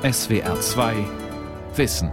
SWR 0.00 0.60
2 0.60 0.94
Wissen. 1.74 2.12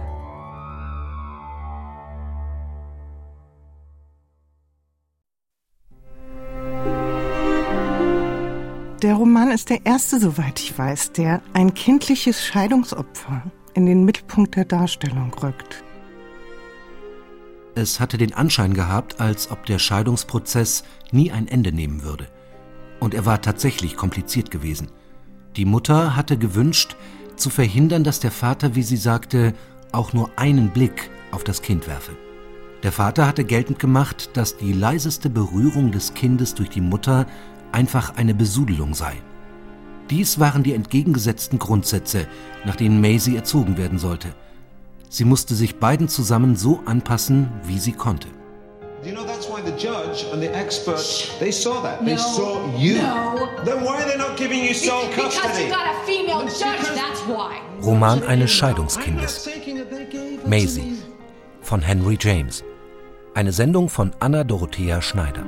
Der 9.02 9.14
Roman 9.14 9.52
ist 9.52 9.70
der 9.70 9.86
erste, 9.86 10.18
soweit 10.18 10.58
ich 10.58 10.76
weiß, 10.76 11.12
der 11.12 11.40
ein 11.52 11.74
kindliches 11.74 12.44
Scheidungsopfer 12.44 13.44
in 13.74 13.86
den 13.86 14.04
Mittelpunkt 14.04 14.56
der 14.56 14.64
Darstellung 14.64 15.32
rückt. 15.34 15.84
Es 17.76 18.00
hatte 18.00 18.18
den 18.18 18.34
Anschein 18.34 18.74
gehabt, 18.74 19.20
als 19.20 19.48
ob 19.52 19.64
der 19.64 19.78
Scheidungsprozess 19.78 20.82
nie 21.12 21.30
ein 21.30 21.46
Ende 21.46 21.70
nehmen 21.70 22.02
würde. 22.02 22.26
Und 22.98 23.14
er 23.14 23.26
war 23.26 23.40
tatsächlich 23.40 23.96
kompliziert 23.96 24.50
gewesen. 24.50 24.88
Die 25.54 25.64
Mutter 25.64 26.16
hatte 26.16 26.36
gewünscht, 26.36 26.96
zu 27.36 27.50
verhindern, 27.50 28.04
dass 28.04 28.20
der 28.20 28.30
Vater, 28.30 28.74
wie 28.74 28.82
sie 28.82 28.96
sagte, 28.96 29.54
auch 29.92 30.12
nur 30.12 30.30
einen 30.36 30.70
Blick 30.70 31.10
auf 31.30 31.44
das 31.44 31.62
Kind 31.62 31.86
werfe. 31.86 32.12
Der 32.82 32.92
Vater 32.92 33.26
hatte 33.26 33.44
geltend 33.44 33.78
gemacht, 33.78 34.30
dass 34.34 34.56
die 34.56 34.72
leiseste 34.72 35.30
Berührung 35.30 35.92
des 35.92 36.14
Kindes 36.14 36.54
durch 36.54 36.68
die 36.68 36.80
Mutter 36.80 37.26
einfach 37.72 38.16
eine 38.16 38.34
Besudelung 38.34 38.94
sei. 38.94 39.14
Dies 40.10 40.38
waren 40.38 40.62
die 40.62 40.74
entgegengesetzten 40.74 41.58
Grundsätze, 41.58 42.28
nach 42.64 42.76
denen 42.76 43.00
Maisie 43.00 43.36
erzogen 43.36 43.76
werden 43.76 43.98
sollte. 43.98 44.34
Sie 45.08 45.24
musste 45.24 45.54
sich 45.54 45.76
beiden 45.76 46.08
zusammen 46.08 46.56
so 46.56 46.80
anpassen, 46.84 47.48
wie 47.64 47.78
sie 47.78 47.92
konnte. 47.92 48.28
You 49.04 49.12
know 49.12 49.24
why 49.56 49.62
the 49.70 49.76
judge 49.78 50.24
and 50.32 50.42
the 50.42 50.54
expert 50.54 51.00
they 51.40 51.50
saw 51.50 51.80
that 51.82 52.04
they 52.04 52.16
saw 52.16 52.60
you. 52.76 52.98
No. 52.98 53.48
Then 53.64 53.84
why 53.84 54.02
are 54.02 54.08
they 54.08 54.18
not 54.18 54.36
giving 54.36 54.62
you 54.62 54.74
sole 54.74 55.08
Because 55.08 55.38
custody? 55.38 55.64
you 55.64 55.70
got 55.70 55.94
a 55.94 56.06
female 56.06 56.42
judge, 56.46 56.86
that's 56.94 57.20
why. 57.22 57.60
Roman 57.80 58.22
eines 58.24 58.50
Scheidungskindes. 58.50 59.48
Maisie 60.46 60.98
von 61.62 61.80
Henry 61.80 62.18
James. 62.20 62.64
Eine 63.34 63.52
Sendung 63.52 63.88
von 63.88 64.12
Anna 64.20 64.44
Dorothea 64.44 65.00
Schneider. 65.00 65.44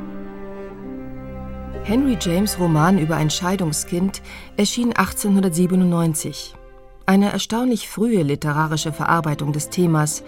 Henry 1.85 2.17
James 2.21 2.59
Roman 2.59 2.99
über 2.99 3.17
ein 3.17 3.31
Scheidungskind 3.31 4.21
erschien 4.57 4.93
1897. 4.95 6.55
Eine 7.07 7.31
erstaunlich 7.33 7.89
frühe 7.89 8.23
literarische 8.23 8.93
Verarbeitung 8.93 9.53
des 9.53 9.71
Themas. 9.71 10.23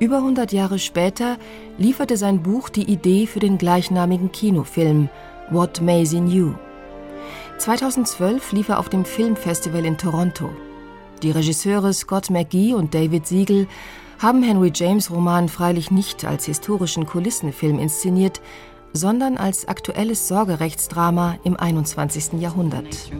Über 0.00 0.16
100 0.16 0.52
Jahre 0.52 0.78
später 0.78 1.38
lieferte 1.78 2.16
sein 2.16 2.42
Buch 2.42 2.68
die 2.68 2.90
Idee 2.90 3.26
für 3.26 3.38
den 3.38 3.58
gleichnamigen 3.58 4.32
Kinofilm 4.32 5.08
What 5.50 5.80
Maisie 5.80 6.20
Knew. 6.20 6.54
2012 7.58 8.52
lief 8.52 8.68
er 8.68 8.80
auf 8.80 8.88
dem 8.88 9.04
Filmfestival 9.04 9.84
in 9.84 9.96
Toronto. 9.96 10.50
Die 11.22 11.30
Regisseure 11.30 11.92
Scott 11.92 12.28
McGee 12.28 12.74
und 12.74 12.92
David 12.92 13.26
Siegel 13.26 13.68
haben 14.18 14.42
Henry 14.42 14.72
James 14.74 15.10
Roman 15.10 15.48
freilich 15.48 15.92
nicht 15.92 16.24
als 16.24 16.46
historischen 16.46 17.06
Kulissenfilm 17.06 17.78
inszeniert, 17.78 18.40
sondern 18.92 19.36
als 19.36 19.68
aktuelles 19.68 20.26
Sorgerechtsdrama 20.26 21.36
im 21.44 21.56
21. 21.56 22.40
Jahrhundert. 22.40 23.10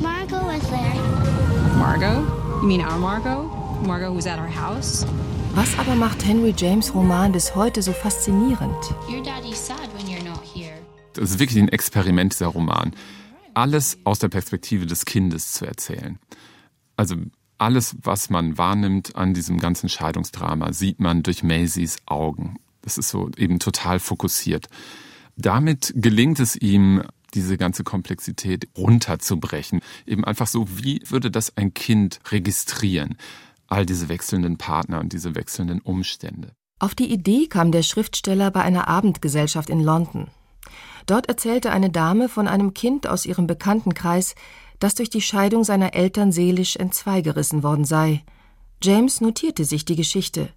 Margot 0.00 0.42
was 0.44 0.68
there. 0.68 1.78
Margot? 1.78 2.24
You 2.62 2.68
mean 2.68 2.80
our 2.80 2.98
Margot? 2.98 3.48
Margot 3.86 4.12
who's 4.12 4.26
at 4.26 4.38
our 4.38 4.48
house? 4.48 5.06
Was 5.54 5.78
aber 5.78 5.94
macht 5.94 6.24
Henry 6.24 6.54
James 6.56 6.94
Roman 6.94 7.32
bis 7.32 7.54
heute 7.54 7.82
so 7.82 7.92
faszinierend? 7.92 8.76
Your 9.08 9.22
daddy's 9.22 9.66
sad 9.66 9.88
when 9.96 10.06
you're 10.06 10.24
not 10.24 10.40
here. 10.42 10.74
Das 11.14 11.30
ist 11.30 11.38
wirklich 11.38 11.60
ein 11.60 11.68
Experiment, 11.68 12.32
dieser 12.32 12.48
Roman. 12.48 12.92
Alles 13.54 13.98
aus 14.04 14.18
der 14.18 14.28
Perspektive 14.28 14.86
des 14.86 15.04
Kindes 15.04 15.52
zu 15.52 15.66
erzählen. 15.66 16.18
Also 16.96 17.16
alles, 17.58 17.96
was 18.02 18.30
man 18.30 18.56
wahrnimmt 18.56 19.16
an 19.16 19.34
diesem 19.34 19.58
ganzen 19.58 19.88
Scheidungsdrama, 19.88 20.72
sieht 20.72 21.00
man 21.00 21.22
durch 21.22 21.42
Maisies 21.42 21.96
Augen. 22.06 22.56
Das 22.82 22.98
ist 22.98 23.08
so 23.08 23.30
eben 23.36 23.58
total 23.58 23.98
fokussiert. 23.98 24.68
Damit 25.36 25.92
gelingt 25.96 26.40
es 26.40 26.56
ihm, 26.56 27.02
diese 27.34 27.58
ganze 27.58 27.84
Komplexität 27.84 28.68
runterzubrechen. 28.76 29.80
Eben 30.06 30.24
einfach 30.24 30.46
so, 30.46 30.66
wie 30.82 31.02
würde 31.06 31.30
das 31.30 31.56
ein 31.56 31.74
Kind 31.74 32.20
registrieren? 32.30 33.16
All 33.68 33.86
diese 33.86 34.08
wechselnden 34.08 34.58
Partner 34.58 34.98
und 34.98 35.12
diese 35.12 35.34
wechselnden 35.34 35.80
Umstände. 35.80 36.52
Auf 36.80 36.94
die 36.94 37.12
Idee 37.12 37.46
kam 37.46 37.70
der 37.70 37.82
Schriftsteller 37.82 38.50
bei 38.50 38.62
einer 38.62 38.88
Abendgesellschaft 38.88 39.68
in 39.68 39.80
London. 39.80 40.28
Dort 41.06 41.28
erzählte 41.28 41.70
eine 41.70 41.90
Dame 41.90 42.28
von 42.28 42.48
einem 42.48 42.74
Kind 42.74 43.06
aus 43.06 43.26
ihrem 43.26 43.46
Bekanntenkreis, 43.46 44.34
das 44.78 44.94
durch 44.94 45.10
die 45.10 45.20
Scheidung 45.20 45.64
seiner 45.64 45.94
Eltern 45.94 46.32
seelisch 46.32 46.76
entzweigerissen 46.76 47.62
worden 47.62 47.84
sei. 47.84 48.24
James 48.82 49.20
notierte 49.20 49.64
sich 49.64 49.84
die 49.84 49.96
Geschichte. 49.96 50.50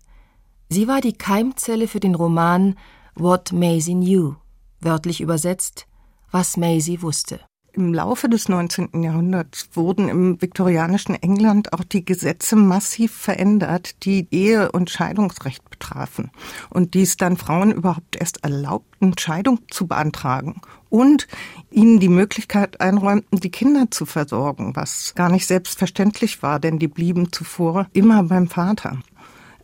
Sie 0.70 0.88
war 0.88 1.02
die 1.02 1.14
Keimzelle 1.14 1.88
für 1.88 2.00
den 2.00 2.16
Roman 2.16 2.76
What 3.16 3.52
Maisie 3.52 3.94
Knew, 3.94 4.36
wörtlich 4.80 5.22
übersetzt, 5.22 5.88
was 6.32 6.56
Maisie 6.56 7.02
wusste. 7.02 7.40
Im 7.74 7.94
Laufe 7.94 8.28
des 8.28 8.50
19. 8.50 9.02
Jahrhunderts 9.02 9.70
wurden 9.74 10.10
im 10.10 10.42
viktorianischen 10.42 11.16
England 11.16 11.72
auch 11.72 11.86
die 11.86 12.04
Gesetze 12.04 12.58
massiv 12.58 13.14
verändert, 13.14 14.04
die 14.04 14.28
Ehe- 14.30 14.74
und 14.74 14.90
Scheidungsrecht 14.90 15.70
betrafen 15.70 16.32
und 16.70 16.96
dies 16.96 17.16
dann 17.16 17.38
Frauen 17.38 17.72
überhaupt 17.72 18.18
erst 18.18 18.44
erlaubten, 18.44 19.18
Scheidung 19.18 19.60
zu 19.70 19.88
beantragen 19.88 20.60
und 20.90 21.28
ihnen 21.72 22.02
die 22.02 22.10
Möglichkeit 22.10 22.82
einräumten, 22.82 23.40
die 23.40 23.52
Kinder 23.52 23.90
zu 23.90 24.06
versorgen, 24.06 24.76
was 24.76 25.14
gar 25.16 25.30
nicht 25.30 25.48
selbstverständlich 25.48 26.44
war, 26.44 26.60
denn 26.60 26.78
die 26.78 26.90
blieben 26.90 27.32
zuvor 27.32 27.88
immer 27.94 28.24
beim 28.24 28.50
Vater. 28.50 29.00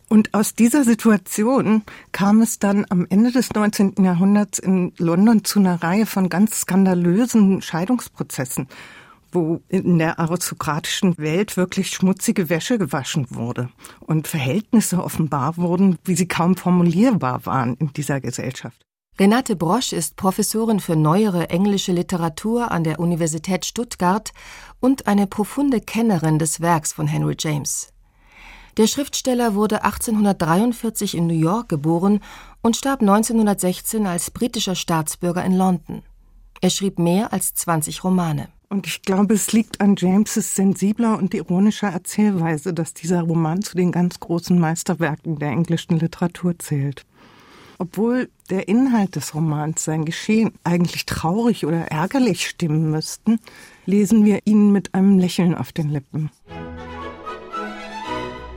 Und 0.08 0.32
aus 0.32 0.54
dieser 0.54 0.84
Situation 0.84 1.82
kam 2.12 2.40
es 2.40 2.58
dann 2.58 2.86
am 2.88 3.06
Ende 3.10 3.30
des 3.30 3.52
19. 3.52 3.94
Jahrhunderts 4.02 4.58
in 4.58 4.92
London 4.96 5.44
zu 5.44 5.58
einer 5.58 5.82
Reihe 5.82 6.06
von 6.06 6.30
ganz 6.30 6.62
skandalösen 6.62 7.60
Scheidungsprozessen, 7.60 8.68
wo 9.32 9.60
in 9.68 9.98
der 9.98 10.18
aristokratischen 10.18 11.18
Welt 11.18 11.58
wirklich 11.58 11.90
schmutzige 11.90 12.48
Wäsche 12.48 12.78
gewaschen 12.78 13.26
wurde 13.28 13.68
und 14.00 14.28
Verhältnisse 14.28 15.04
offenbar 15.04 15.58
wurden, 15.58 15.98
wie 16.04 16.16
sie 16.16 16.26
kaum 16.28 16.56
formulierbar 16.56 17.44
waren 17.44 17.74
in 17.74 17.92
dieser 17.92 18.22
Gesellschaft. 18.22 18.80
Renate 19.20 19.56
Brosch 19.56 19.92
ist 19.92 20.16
Professorin 20.16 20.80
für 20.80 20.96
neuere 20.96 21.50
englische 21.50 21.92
Literatur 21.92 22.70
an 22.70 22.84
der 22.84 23.00
Universität 23.00 23.66
Stuttgart 23.66 24.32
und 24.80 25.06
eine 25.06 25.26
profunde 25.26 25.80
Kennerin 25.80 26.38
des 26.38 26.60
Werks 26.60 26.92
von 26.92 27.08
Henry 27.08 27.34
James. 27.38 27.92
Der 28.78 28.86
Schriftsteller 28.86 29.56
wurde 29.56 29.82
1843 29.82 31.16
in 31.16 31.26
New 31.26 31.34
York 31.34 31.68
geboren 31.68 32.20
und 32.62 32.76
starb 32.76 33.00
1916 33.00 34.06
als 34.06 34.30
britischer 34.30 34.76
Staatsbürger 34.76 35.44
in 35.44 35.56
London. 35.56 36.02
Er 36.60 36.70
schrieb 36.70 37.00
mehr 37.00 37.32
als 37.32 37.54
20 37.54 38.04
Romane. 38.04 38.50
Und 38.68 38.86
ich 38.86 39.02
glaube, 39.02 39.34
es 39.34 39.52
liegt 39.52 39.80
an 39.80 39.96
Jameses 39.98 40.54
sensibler 40.54 41.18
und 41.18 41.34
ironischer 41.34 41.88
Erzählweise, 41.88 42.72
dass 42.72 42.94
dieser 42.94 43.22
Roman 43.22 43.62
zu 43.62 43.76
den 43.76 43.90
ganz 43.90 44.20
großen 44.20 44.56
Meisterwerken 44.56 45.40
der 45.40 45.48
englischen 45.48 45.98
Literatur 45.98 46.56
zählt. 46.56 47.04
Obwohl 47.78 48.28
der 48.48 48.68
Inhalt 48.68 49.16
des 49.16 49.34
Romans, 49.34 49.82
sein 49.82 50.04
Geschehen, 50.04 50.52
eigentlich 50.62 51.04
traurig 51.04 51.66
oder 51.66 51.86
ärgerlich 51.90 52.46
stimmen 52.48 52.92
müssten, 52.92 53.40
lesen 53.86 54.24
wir 54.24 54.40
ihn 54.44 54.70
mit 54.70 54.94
einem 54.94 55.18
Lächeln 55.18 55.56
auf 55.56 55.72
den 55.72 55.88
Lippen. 55.88 56.30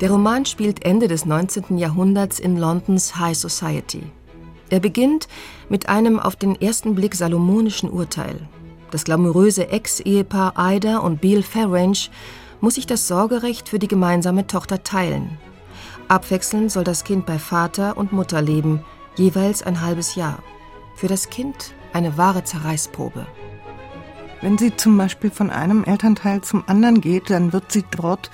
Der 0.02 0.10
Roman 0.10 0.46
spielt 0.46 0.84
Ende 0.84 1.08
des 1.08 1.28
19. 1.28 1.78
Jahrhunderts 1.78 2.40
in 2.40 2.58
Londons 2.58 3.18
High 3.18 3.38
Society. 3.38 4.02
Er 4.72 4.80
beginnt 4.80 5.28
mit 5.70 5.90
einem 5.90 6.20
auf 6.20 6.36
den 6.36 6.60
ersten 6.60 6.96
Blick 6.96 7.14
salomonischen 7.14 7.88
Urteil. 7.88 8.50
Das 8.90 9.04
glamouröse 9.04 9.70
Ex-Ehepaar 9.70 10.56
Ida 10.58 10.98
und 10.98 11.22
Beale 11.22 11.44
Farange 11.44 12.10
muss 12.62 12.76
sich 12.76 12.88
das 12.88 13.08
Sorgerecht 13.08 13.70
für 13.70 13.78
die 13.78 13.88
gemeinsame 13.88 14.48
Tochter 14.48 14.82
teilen. 14.82 15.38
Abwechselnd 16.08 16.72
soll 16.72 16.84
das 16.84 17.04
Kind 17.04 17.28
bei 17.28 17.38
Vater 17.38 17.96
und 17.96 18.12
Mutter 18.12 18.42
leben, 18.42 18.84
jeweils 19.18 19.62
ein 19.62 19.82
halbes 19.82 20.16
Jahr. 20.16 20.40
Für 20.96 21.10
das 21.10 21.30
Kind 21.30 21.76
eine 21.94 22.18
wahre 22.18 22.44
Zerreißprobe. 22.44 23.28
Wenn 24.42 24.58
sie 24.58 24.76
zum 24.76 24.98
Beispiel 24.98 25.30
von 25.30 25.52
einem 25.52 25.84
Elternteil 25.84 26.42
zum 26.42 26.64
anderen 26.66 27.02
geht, 27.02 27.30
dann 27.30 27.54
wird 27.54 27.72
sie 27.72 27.84
dort 27.92 28.32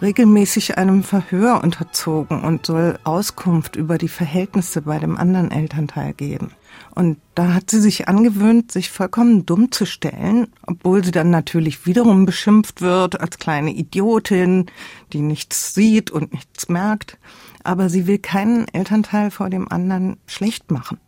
regelmäßig 0.00 0.78
einem 0.78 1.02
Verhör 1.02 1.62
unterzogen 1.62 2.42
und 2.42 2.66
soll 2.66 2.98
Auskunft 3.04 3.76
über 3.76 3.98
die 3.98 4.08
Verhältnisse 4.08 4.82
bei 4.82 4.98
dem 4.98 5.16
anderen 5.16 5.50
Elternteil 5.50 6.14
geben. 6.14 6.52
Und 6.94 7.18
da 7.34 7.54
hat 7.54 7.70
sie 7.70 7.80
sich 7.80 8.08
angewöhnt, 8.08 8.72
sich 8.72 8.90
vollkommen 8.90 9.46
dumm 9.46 9.70
zu 9.70 9.86
stellen, 9.86 10.48
obwohl 10.66 11.04
sie 11.04 11.10
dann 11.10 11.30
natürlich 11.30 11.86
wiederum 11.86 12.26
beschimpft 12.26 12.80
wird 12.80 13.20
als 13.20 13.38
kleine 13.38 13.70
Idiotin, 13.70 14.66
die 15.12 15.20
nichts 15.20 15.74
sieht 15.74 16.10
und 16.10 16.32
nichts 16.32 16.68
merkt. 16.68 17.18
Aber 17.64 17.88
sie 17.88 18.06
will 18.06 18.18
keinen 18.18 18.66
Elternteil 18.68 19.30
vor 19.30 19.50
dem 19.50 19.70
anderen 19.70 20.18
schlecht 20.26 20.70
machen. 20.70 20.98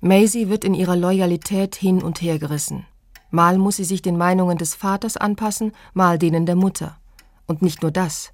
Maisie 0.00 0.48
wird 0.48 0.64
in 0.64 0.74
ihrer 0.74 0.96
Loyalität 0.96 1.74
hin 1.74 2.02
und 2.02 2.20
her 2.20 2.38
gerissen. 2.38 2.84
Mal 3.30 3.58
muss 3.58 3.76
sie 3.76 3.84
sich 3.84 4.02
den 4.02 4.16
Meinungen 4.16 4.58
des 4.58 4.74
Vaters 4.74 5.16
anpassen, 5.16 5.72
mal 5.94 6.18
denen 6.18 6.46
der 6.46 6.56
Mutter. 6.56 6.98
Und 7.46 7.62
nicht 7.62 7.82
nur 7.82 7.90
das. 7.90 8.30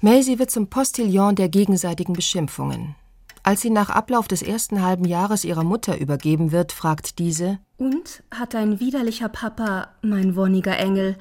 Maisie 0.00 0.38
wird 0.38 0.50
zum 0.50 0.68
Postillon 0.68 1.34
der 1.34 1.48
gegenseitigen 1.48 2.12
Beschimpfungen. 2.12 2.94
Als 3.42 3.60
sie 3.60 3.70
nach 3.70 3.90
Ablauf 3.90 4.26
des 4.26 4.42
ersten 4.42 4.82
halben 4.82 5.04
Jahres 5.04 5.44
ihrer 5.44 5.62
Mutter 5.62 5.98
übergeben 5.98 6.50
wird, 6.50 6.72
fragt 6.72 7.20
diese 7.20 7.60
Und 7.76 8.24
hat 8.32 8.54
dein 8.54 8.80
widerlicher 8.80 9.28
Papa, 9.28 9.90
mein 10.02 10.34
wonniger 10.34 10.76
Engel, 10.76 11.16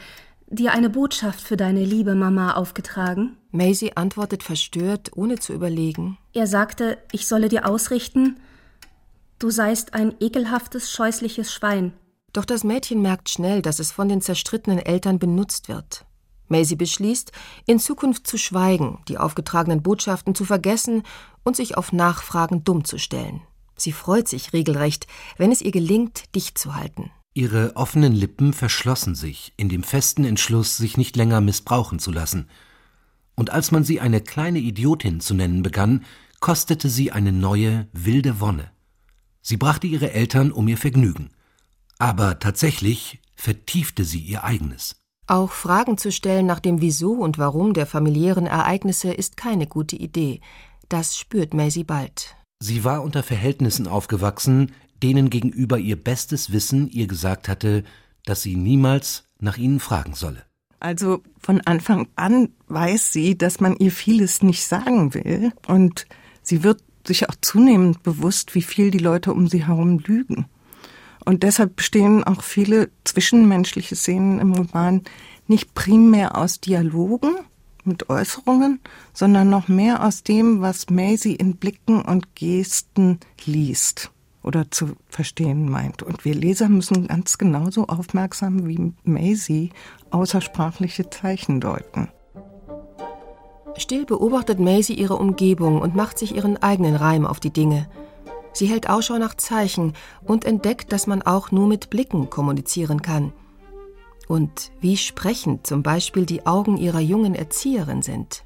dir 0.48 0.74
eine 0.74 0.90
Botschaft 0.90 1.40
für 1.40 1.56
deine 1.56 1.84
liebe 1.84 2.16
Mama 2.16 2.54
aufgetragen? 2.56 3.38
Maisie 3.52 3.96
antwortet 3.96 4.42
verstört, 4.42 5.12
ohne 5.16 5.38
zu 5.38 5.54
überlegen. 5.54 6.18
Er 6.34 6.48
sagte, 6.48 6.98
ich 7.12 7.28
solle 7.28 7.48
dir 7.48 7.68
ausrichten, 7.68 8.38
du 9.38 9.52
seist 9.52 9.94
ein 9.94 10.16
ekelhaftes, 10.20 10.92
scheußliches 10.92 11.54
Schwein. 11.54 11.94
Doch 12.34 12.46
das 12.46 12.64
Mädchen 12.64 13.02
merkt 13.02 13.30
schnell, 13.30 13.62
dass 13.62 13.80
es 13.80 13.92
von 13.92 14.10
den 14.10 14.22
zerstrittenen 14.22 14.80
Eltern 14.80 15.20
benutzt 15.20 15.70
wird. 15.70 16.06
Maisie 16.48 16.76
beschließt, 16.76 17.32
in 17.66 17.80
Zukunft 17.80 18.28
zu 18.28 18.38
schweigen, 18.38 19.00
die 19.08 19.18
aufgetragenen 19.18 19.82
Botschaften 19.82 20.36
zu 20.36 20.46
vergessen 20.46 21.04
und 21.44 21.56
sich 21.56 21.78
auf 21.78 21.94
Nachfragen 21.94 22.64
dumm 22.64 22.84
zu 22.86 22.98
stellen. 22.98 23.42
Sie 23.78 23.92
freut 23.92 24.28
sich 24.28 24.54
regelrecht, 24.54 25.08
wenn 25.38 25.52
es 25.52 25.62
ihr 25.62 25.72
gelingt, 25.72 26.36
dicht 26.36 26.58
zu 26.58 26.76
halten. 26.76 27.12
Ihre 27.34 27.76
offenen 27.76 28.14
Lippen 28.14 28.54
verschlossen 28.54 29.14
sich 29.14 29.54
in 29.58 29.68
dem 29.68 29.84
festen 29.84 30.24
Entschluss, 30.24 30.78
sich 30.78 30.96
nicht 30.96 31.18
länger 31.18 31.42
missbrauchen 31.42 32.00
zu 32.00 32.12
lassen. 32.12 32.48
Und 33.36 33.50
als 33.50 33.72
man 33.72 33.84
sie 33.84 34.00
eine 34.00 34.22
kleine 34.22 34.60
Idiotin 34.60 35.20
zu 35.20 35.34
nennen 35.34 35.62
begann, 35.62 36.06
kostete 36.40 36.90
sie 36.90 37.12
eine 37.12 37.34
neue, 37.34 37.88
wilde 37.92 38.40
Wonne. 38.40 38.72
Sie 39.42 39.58
brachte 39.58 39.88
ihre 39.88 40.12
Eltern 40.12 40.52
um 40.52 40.68
ihr 40.70 40.78
Vergnügen. 40.78 41.30
Aber 41.98 42.40
tatsächlich 42.40 43.20
vertiefte 43.36 44.06
sie 44.06 44.20
ihr 44.20 44.46
eigenes. 44.46 44.96
Auch 45.28 45.52
Fragen 45.52 45.98
zu 45.98 46.12
stellen 46.12 46.46
nach 46.46 46.60
dem 46.60 46.82
Wieso 46.82 47.14
und 47.14 47.38
Warum 47.40 47.74
der 47.74 47.88
familiären 47.88 48.46
Ereignisse 48.46 49.12
ist 49.12 49.38
keine 49.38 49.66
gute 49.66 49.96
Idee. 49.96 50.40
Das 50.88 51.18
spürt 51.18 51.54
Maisie 51.54 51.84
bald. 51.84 52.36
Sie 52.60 52.84
war 52.84 53.02
unter 53.02 53.24
Verhältnissen 53.24 53.88
aufgewachsen, 53.88 54.72
denen 55.02 55.30
gegenüber 55.30 55.80
ihr 55.80 56.02
bestes 56.02 56.52
Wissen 56.52 56.90
ihr 56.90 57.08
gesagt 57.08 57.50
hatte, 57.50 57.84
dass 58.24 58.44
sie 58.44 58.56
niemals 58.56 59.26
nach 59.40 59.58
ihnen 59.58 59.80
fragen 59.80 60.14
solle. 60.14 60.44
Also 60.80 61.24
von 61.40 61.62
Anfang 61.62 62.08
an 62.16 62.50
weiß 62.68 63.12
sie, 63.12 63.38
dass 63.38 63.60
man 63.60 63.76
ihr 63.78 63.92
vieles 63.92 64.44
nicht 64.44 64.64
sagen 64.66 65.14
will 65.16 65.52
und 65.68 66.06
sie 66.44 66.64
wird 66.64 66.84
sich 67.06 67.28
auch 67.28 67.36
zunehmend 67.42 68.04
bewusst, 68.04 68.54
wie 68.56 68.62
viel 68.62 68.92
die 68.92 69.00
Leute 69.00 69.34
um 69.34 69.48
sie 69.48 69.66
herum 69.66 70.00
lügen. 70.00 70.46
Und 71.26 71.44
deshalb 71.44 71.76
bestehen 71.76 72.24
auch 72.24 72.44
viele 72.44 72.90
zwischenmenschliche 73.04 73.96
Szenen 73.96 74.40
im 74.40 74.54
Roman 74.54 75.02
nicht 75.48 75.74
primär 75.74 76.38
aus 76.38 76.62
Dialogen 76.62 77.36
mit 77.84 78.10
Äußerungen, 78.10 78.80
sondern 79.14 79.50
noch 79.50 79.68
mehr 79.68 80.04
aus 80.04 80.24
dem, 80.24 80.62
was 80.62 80.90
Maisie 80.90 81.36
in 81.36 81.58
Blicken 81.58 82.02
und 82.02 82.36
Gesten 82.36 83.20
liest 83.46 84.12
oder 84.44 84.70
zu 84.70 84.96
verstehen 85.08 85.70
meint. 85.70 86.04
Und 86.04 86.26
wir 86.26 86.36
Leser 86.36 86.70
müssen 86.70 87.08
ganz 87.08 87.38
genauso 87.38 87.88
aufmerksam 87.88 88.68
wie 88.68 88.94
Maisie 89.04 89.72
außersprachliche 90.12 91.10
Zeichen 91.10 91.60
deuten. 91.60 92.10
Still 93.78 94.06
beobachtet 94.06 94.60
Maisie 94.60 94.94
ihre 94.94 95.18
Umgebung 95.18 95.82
und 95.82 95.96
macht 95.96 96.18
sich 96.18 96.36
ihren 96.36 96.58
eigenen 96.62 96.96
Reim 96.96 97.26
auf 97.26 97.40
die 97.40 97.50
Dinge. 97.50 97.90
Sie 98.56 98.68
hält 98.68 98.90
Ausschau 98.90 99.18
nach 99.18 99.36
Zeichen 99.36 99.94
und 100.24 100.46
entdeckt, 100.46 100.94
dass 100.94 101.08
man 101.08 101.22
auch 101.22 101.52
nur 101.52 101.68
mit 101.68 101.90
Blicken 101.90 102.30
kommunizieren 102.30 103.02
kann. 103.02 103.34
Und 104.30 104.72
wie 104.80 104.96
sprechend 104.96 105.68
zum 105.68 105.84
Beispiel 105.84 106.26
die 106.26 106.46
Augen 106.46 106.78
ihrer 106.78 107.02
jungen 107.02 107.36
Erzieherin 107.36 108.02
sind. 108.02 108.46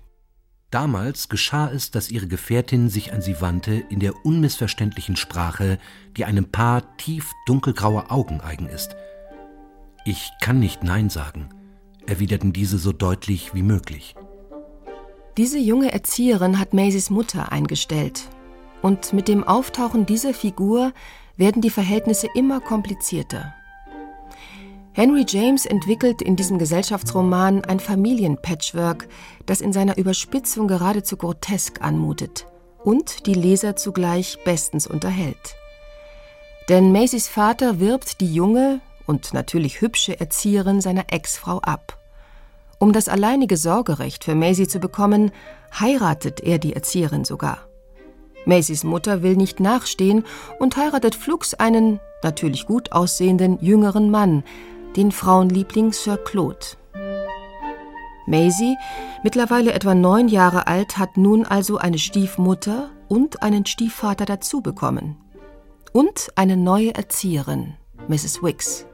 Damals 0.72 1.30
geschah 1.30 1.70
es, 1.70 1.92
dass 1.92 2.10
ihre 2.10 2.28
Gefährtin 2.28 2.90
sich 2.90 3.14
an 3.14 3.22
sie 3.22 3.40
wandte 3.40 3.74
in 3.90 4.00
der 4.00 4.26
unmissverständlichen 4.26 5.16
Sprache, 5.16 5.78
die 6.18 6.26
einem 6.26 6.52
Paar 6.52 6.98
tief 6.98 7.32
dunkelgrauer 7.46 8.12
Augen 8.12 8.42
eigen 8.42 8.68
ist. 8.68 8.96
Ich 10.06 10.32
kann 10.42 10.60
nicht 10.60 10.84
Nein 10.84 11.10
sagen, 11.10 11.50
erwiderten 12.08 12.52
diese 12.52 12.80
so 12.80 12.92
deutlich 12.94 13.54
wie 13.54 13.64
möglich. 13.64 14.16
Diese 15.38 15.60
junge 15.60 15.94
Erzieherin 15.94 16.58
hat 16.58 16.74
Maisies 16.74 17.12
Mutter 17.12 17.52
eingestellt. 17.52 18.28
Und 18.82 19.14
mit 19.14 19.28
dem 19.28 19.44
Auftauchen 19.44 20.06
dieser 20.06 20.34
Figur 20.34 20.94
werden 21.38 21.62
die 21.62 21.70
Verhältnisse 21.70 22.28
immer 22.36 22.60
komplizierter. 22.60 23.54
Henry 24.94 25.26
James 25.28 25.66
entwickelt 25.66 26.22
in 26.22 26.36
diesem 26.36 26.58
Gesellschaftsroman 26.58 27.64
ein 27.64 27.80
Familienpatchwork, 27.80 29.08
das 29.46 29.62
in 29.62 29.72
seiner 29.72 29.98
Überspitzung 29.98 30.68
geradezu 30.68 31.16
grotesk 31.16 31.82
anmutet 31.82 32.48
und 32.84 33.26
die 33.26 33.34
Leser 33.34 33.76
zugleich 33.76 34.38
bestens 34.44 34.88
unterhält. 34.88 35.56
Denn 36.68 36.92
Maisys 36.92 37.28
Vater 37.28 37.80
wirbt 37.80 38.20
die 38.20 38.34
junge 38.34 38.82
und 39.06 39.34
natürlich 39.34 39.82
hübsche 39.82 40.20
Erzieherin 40.20 40.82
seiner 40.82 41.06
Ex-Frau 41.08 41.60
ab. 41.60 41.98
Um 42.78 42.92
das 42.94 43.08
alleinige 43.08 43.58
Sorgerecht 43.58 44.24
für 44.24 44.36
Maisie 44.36 44.68
zu 44.68 44.80
bekommen, 44.80 45.32
heiratet 45.80 46.42
er 46.42 46.60
die 46.60 46.74
Erzieherin 46.74 47.26
sogar. 47.26 47.69
Maisys 48.46 48.84
Mutter 48.84 49.22
will 49.22 49.36
nicht 49.36 49.60
nachstehen 49.60 50.26
und 50.60 50.78
heiratet 50.78 51.16
flugs 51.16 51.54
einen, 51.54 52.00
natürlich 52.24 52.66
gut 52.66 52.92
aussehenden, 52.92 53.60
jüngeren 53.62 54.10
Mann, 54.10 54.44
den 54.96 55.12
Frauenliebling 55.12 55.94
Sir 55.94 56.18
Claude. 56.18 56.66
Maisie, 58.28 58.78
mittlerweile 59.24 59.74
etwa 59.74 59.96
neun 59.96 60.28
Jahre 60.28 60.68
alt, 60.68 60.98
hat 60.98 61.18
nun 61.18 61.46
also 61.46 61.78
eine 61.78 61.98
Stiefmutter 61.98 62.92
und 63.08 63.42
einen 63.42 63.66
Stiefvater 63.66 64.26
dazu 64.26 64.62
bekommen. 64.62 65.18
Und 65.94 66.30
eine 66.36 66.56
neue 66.56 66.94
Erzieherin, 66.94 67.74
Mrs. 68.08 68.44
Wicks. 68.44 68.86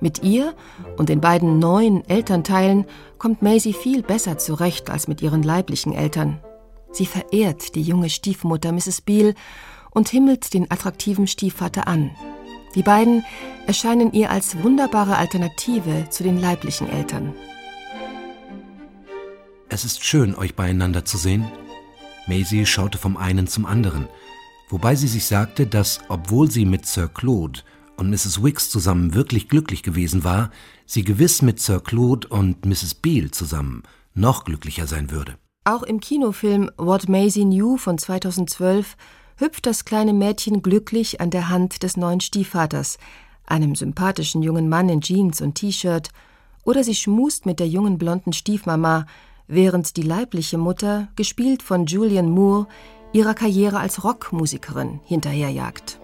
Mit 0.00 0.22
ihr 0.22 0.54
und 0.96 1.08
den 1.08 1.20
beiden 1.20 1.58
neuen 1.58 2.08
Elternteilen 2.08 2.84
kommt 3.18 3.42
Maisie 3.42 3.72
viel 3.72 4.02
besser 4.02 4.38
zurecht 4.38 4.90
als 4.90 5.08
mit 5.08 5.22
ihren 5.22 5.42
leiblichen 5.42 5.92
Eltern. 5.92 6.40
Sie 6.92 7.06
verehrt 7.06 7.74
die 7.74 7.82
junge 7.82 8.10
Stiefmutter 8.10 8.72
Mrs. 8.72 9.00
Beale 9.00 9.34
und 9.90 10.08
himmelt 10.08 10.54
den 10.54 10.70
attraktiven 10.70 11.26
Stiefvater 11.26 11.86
an. 11.86 12.10
Die 12.74 12.82
beiden 12.82 13.24
erscheinen 13.66 14.12
ihr 14.12 14.30
als 14.30 14.62
wunderbare 14.62 15.16
Alternative 15.16 16.08
zu 16.10 16.22
den 16.22 16.38
leiblichen 16.38 16.88
Eltern. 16.88 17.34
Es 19.68 19.84
ist 19.84 20.04
schön, 20.04 20.34
euch 20.34 20.54
beieinander 20.54 21.04
zu 21.04 21.18
sehen. 21.18 21.46
Maisie 22.26 22.66
schaute 22.66 22.98
vom 22.98 23.16
einen 23.16 23.46
zum 23.46 23.66
anderen, 23.66 24.08
wobei 24.68 24.94
sie 24.94 25.08
sich 25.08 25.26
sagte, 25.26 25.66
dass, 25.66 26.00
obwohl 26.08 26.50
sie 26.50 26.64
mit 26.64 26.86
Sir 26.86 27.08
Claude 27.08 27.60
und 27.96 28.10
Mrs. 28.10 28.42
Wicks 28.42 28.70
zusammen 28.70 29.14
wirklich 29.14 29.48
glücklich 29.48 29.82
gewesen 29.82 30.24
war, 30.24 30.50
sie 30.86 31.04
gewiss 31.04 31.42
mit 31.42 31.60
Sir 31.60 31.80
Claude 31.80 32.28
und 32.28 32.64
Mrs. 32.64 32.94
Beale 32.94 33.30
zusammen 33.30 33.82
noch 34.14 34.44
glücklicher 34.44 34.86
sein 34.86 35.10
würde. 35.10 35.36
Auch 35.68 35.82
im 35.82 36.00
Kinofilm 36.00 36.70
What 36.78 37.10
Maisie 37.10 37.44
Knew 37.44 37.76
von 37.76 37.98
2012 37.98 38.96
hüpft 39.36 39.66
das 39.66 39.84
kleine 39.84 40.14
Mädchen 40.14 40.62
glücklich 40.62 41.20
an 41.20 41.28
der 41.28 41.50
Hand 41.50 41.82
des 41.82 41.98
neuen 41.98 42.20
Stiefvaters, 42.22 42.96
einem 43.44 43.74
sympathischen 43.74 44.42
jungen 44.42 44.70
Mann 44.70 44.88
in 44.88 45.02
Jeans 45.02 45.42
und 45.42 45.56
T-Shirt, 45.56 46.08
oder 46.64 46.82
sie 46.82 46.94
schmust 46.94 47.44
mit 47.44 47.60
der 47.60 47.68
jungen 47.68 47.98
blonden 47.98 48.32
Stiefmama, 48.32 49.04
während 49.46 49.98
die 49.98 50.02
leibliche 50.04 50.56
Mutter, 50.56 51.08
gespielt 51.16 51.62
von 51.62 51.84
Julian 51.84 52.30
Moore, 52.30 52.66
ihrer 53.12 53.34
Karriere 53.34 53.78
als 53.78 54.04
Rockmusikerin 54.04 55.00
hinterherjagt. 55.04 56.00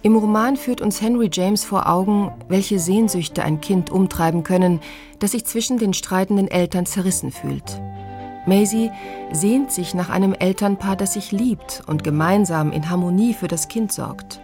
Im 0.00 0.16
Roman 0.16 0.56
führt 0.56 0.80
uns 0.80 1.02
Henry 1.02 1.28
James 1.30 1.66
vor 1.66 1.86
Augen, 1.86 2.32
welche 2.48 2.78
Sehnsüchte 2.78 3.42
ein 3.42 3.60
Kind 3.60 3.90
umtreiben 3.90 4.42
können, 4.42 4.80
das 5.18 5.32
sich 5.32 5.44
zwischen 5.44 5.76
den 5.76 5.92
streitenden 5.92 6.48
Eltern 6.48 6.86
zerrissen 6.86 7.30
fühlt. 7.30 7.78
Maisie 8.46 8.90
sehnt 9.32 9.72
sich 9.72 9.94
nach 9.94 10.08
einem 10.08 10.32
Elternpaar, 10.32 10.96
das 10.96 11.14
sich 11.14 11.32
liebt 11.32 11.82
und 11.86 12.04
gemeinsam 12.04 12.72
in 12.72 12.88
Harmonie 12.88 13.34
für 13.34 13.48
das 13.48 13.68
Kind 13.68 13.92
sorgt. 13.92 14.40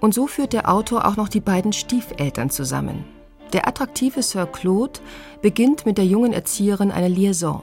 Und 0.00 0.14
so 0.14 0.26
führt 0.26 0.52
der 0.52 0.68
Autor 0.68 1.06
auch 1.06 1.16
noch 1.16 1.28
die 1.28 1.40
beiden 1.40 1.72
Stiefeltern 1.72 2.50
zusammen. 2.50 3.04
Der 3.52 3.68
attraktive 3.68 4.22
Sir 4.22 4.46
Claude 4.46 5.00
beginnt 5.42 5.84
mit 5.84 5.98
der 5.98 6.06
jungen 6.06 6.32
Erzieherin 6.32 6.90
eine 6.90 7.08
Liaison. 7.08 7.62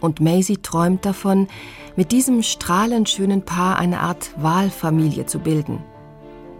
Und 0.00 0.20
Maisie 0.20 0.58
träumt 0.58 1.04
davon, 1.04 1.48
mit 1.96 2.12
diesem 2.12 2.42
strahlend 2.42 3.08
schönen 3.08 3.42
Paar 3.42 3.78
eine 3.78 4.00
Art 4.00 4.30
Wahlfamilie 4.36 5.26
zu 5.26 5.40
bilden. 5.40 5.82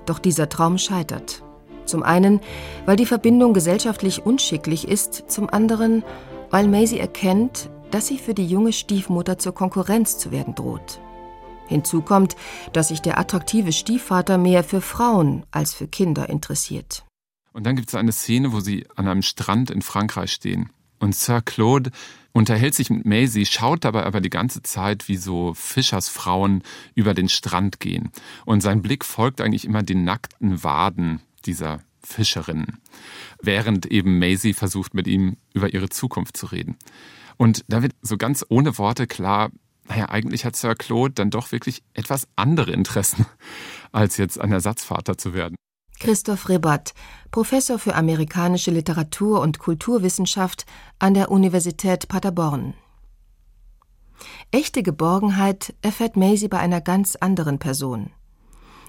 Doch 0.07 0.19
dieser 0.19 0.49
Traum 0.49 0.79
scheitert. 0.79 1.43
Zum 1.85 2.03
einen, 2.03 2.41
weil 2.87 2.97
die 2.97 3.07
Verbindung 3.07 3.55
gesellschaftlich 3.55 4.25
unschicklich 4.27 4.89
ist, 4.89 5.31
zum 5.31 5.49
anderen, 5.51 6.03
weil 6.51 6.69
Maisie 6.69 6.99
erkennt, 6.99 7.69
dass 7.91 8.07
sie 8.07 8.19
für 8.19 8.35
die 8.35 8.47
junge 8.47 8.73
Stiefmutter 8.73 9.39
zur 9.39 9.55
Konkurrenz 9.55 10.19
zu 10.19 10.31
werden 10.31 10.55
droht. 10.55 11.01
Hinzu 11.67 12.03
kommt, 12.03 12.37
dass 12.73 12.89
sich 12.89 13.01
der 13.01 13.19
attraktive 13.19 13.73
Stiefvater 13.73 14.39
mehr 14.39 14.65
für 14.65 14.81
Frauen 14.81 15.45
als 15.51 15.75
für 15.75 15.89
Kinder 15.89 16.29
interessiert. 16.29 17.05
Und 17.53 17.65
dann 17.65 17.77
gibt 17.77 17.89
es 17.89 17.95
eine 17.95 18.13
Szene, 18.13 18.53
wo 18.53 18.61
sie 18.61 18.87
an 18.97 19.09
einem 19.09 19.23
Strand 19.23 19.71
in 19.71 19.81
Frankreich 19.81 20.33
stehen. 20.33 20.71
Und 20.99 21.15
Sir 21.15 21.41
Claude 21.41 21.91
unterhält 22.33 22.75
sich 22.75 22.91
mit 22.91 23.07
Maisie, 23.07 23.47
schaut 23.47 23.85
dabei 23.85 24.05
aber 24.05 24.21
die 24.21 24.31
ganze 24.31 24.63
Zeit, 24.63 25.09
wie 25.09 25.17
so 25.17 25.55
Fischersfrauen 25.55 26.63
über 26.95 27.15
den 27.15 27.29
Strand 27.29 27.79
gehen. 27.79 28.11
Und 28.45 28.61
sein 28.61 28.83
Blick 28.83 29.05
folgt 29.05 29.41
eigentlich 29.41 29.65
immer 29.65 29.83
den 29.83 30.05
nackten 30.05 30.65
Waden 30.65 31.21
dieser 31.47 31.81
Fischerinnen, 32.03 32.81
während 33.41 33.87
eben 33.87 34.19
Maisie 34.19 34.53
versucht, 34.53 34.95
mit 34.95 35.07
ihm 35.07 35.37
über 35.53 35.73
ihre 35.73 35.89
Zukunft 35.89 36.37
zu 36.37 36.47
reden. 36.47 36.77
Und 37.37 37.65
da 37.69 37.83
wird 37.83 37.93
so 38.03 38.17
ganz 38.17 38.45
ohne 38.49 38.79
Worte 38.79 39.07
klar, 39.07 39.51
naja, 39.89 40.09
eigentlich 40.09 40.45
hat 40.45 40.57
Sir 40.57 40.75
Claude 40.75 41.15
dann 41.15 41.31
doch 41.31 41.53
wirklich 41.53 41.83
etwas 41.93 42.27
andere 42.37 42.73
Interessen, 42.73 43.27
als 43.93 44.17
jetzt 44.17 44.41
ein 44.41 44.53
Ersatzvater 44.53 45.19
zu 45.19 45.35
werden. 45.35 45.57
Christoph 46.01 46.49
Rebert, 46.49 46.93
Professor 47.31 47.79
für 47.79 47.95
amerikanische 47.95 48.71
Literatur 48.71 49.41
und 49.41 49.59
Kulturwissenschaft 49.59 50.67
an 50.99 51.15
der 51.15 51.31
Universität 51.31 52.09
Paderborn. 52.09 52.75
Echte 54.51 54.83
Geborgenheit 54.83 55.75
erfährt 55.83 56.17
Maisie 56.17 56.49
bei 56.49 56.59
einer 56.59 56.81
ganz 56.81 57.17
anderen 57.17 57.59
Person. 57.59 58.11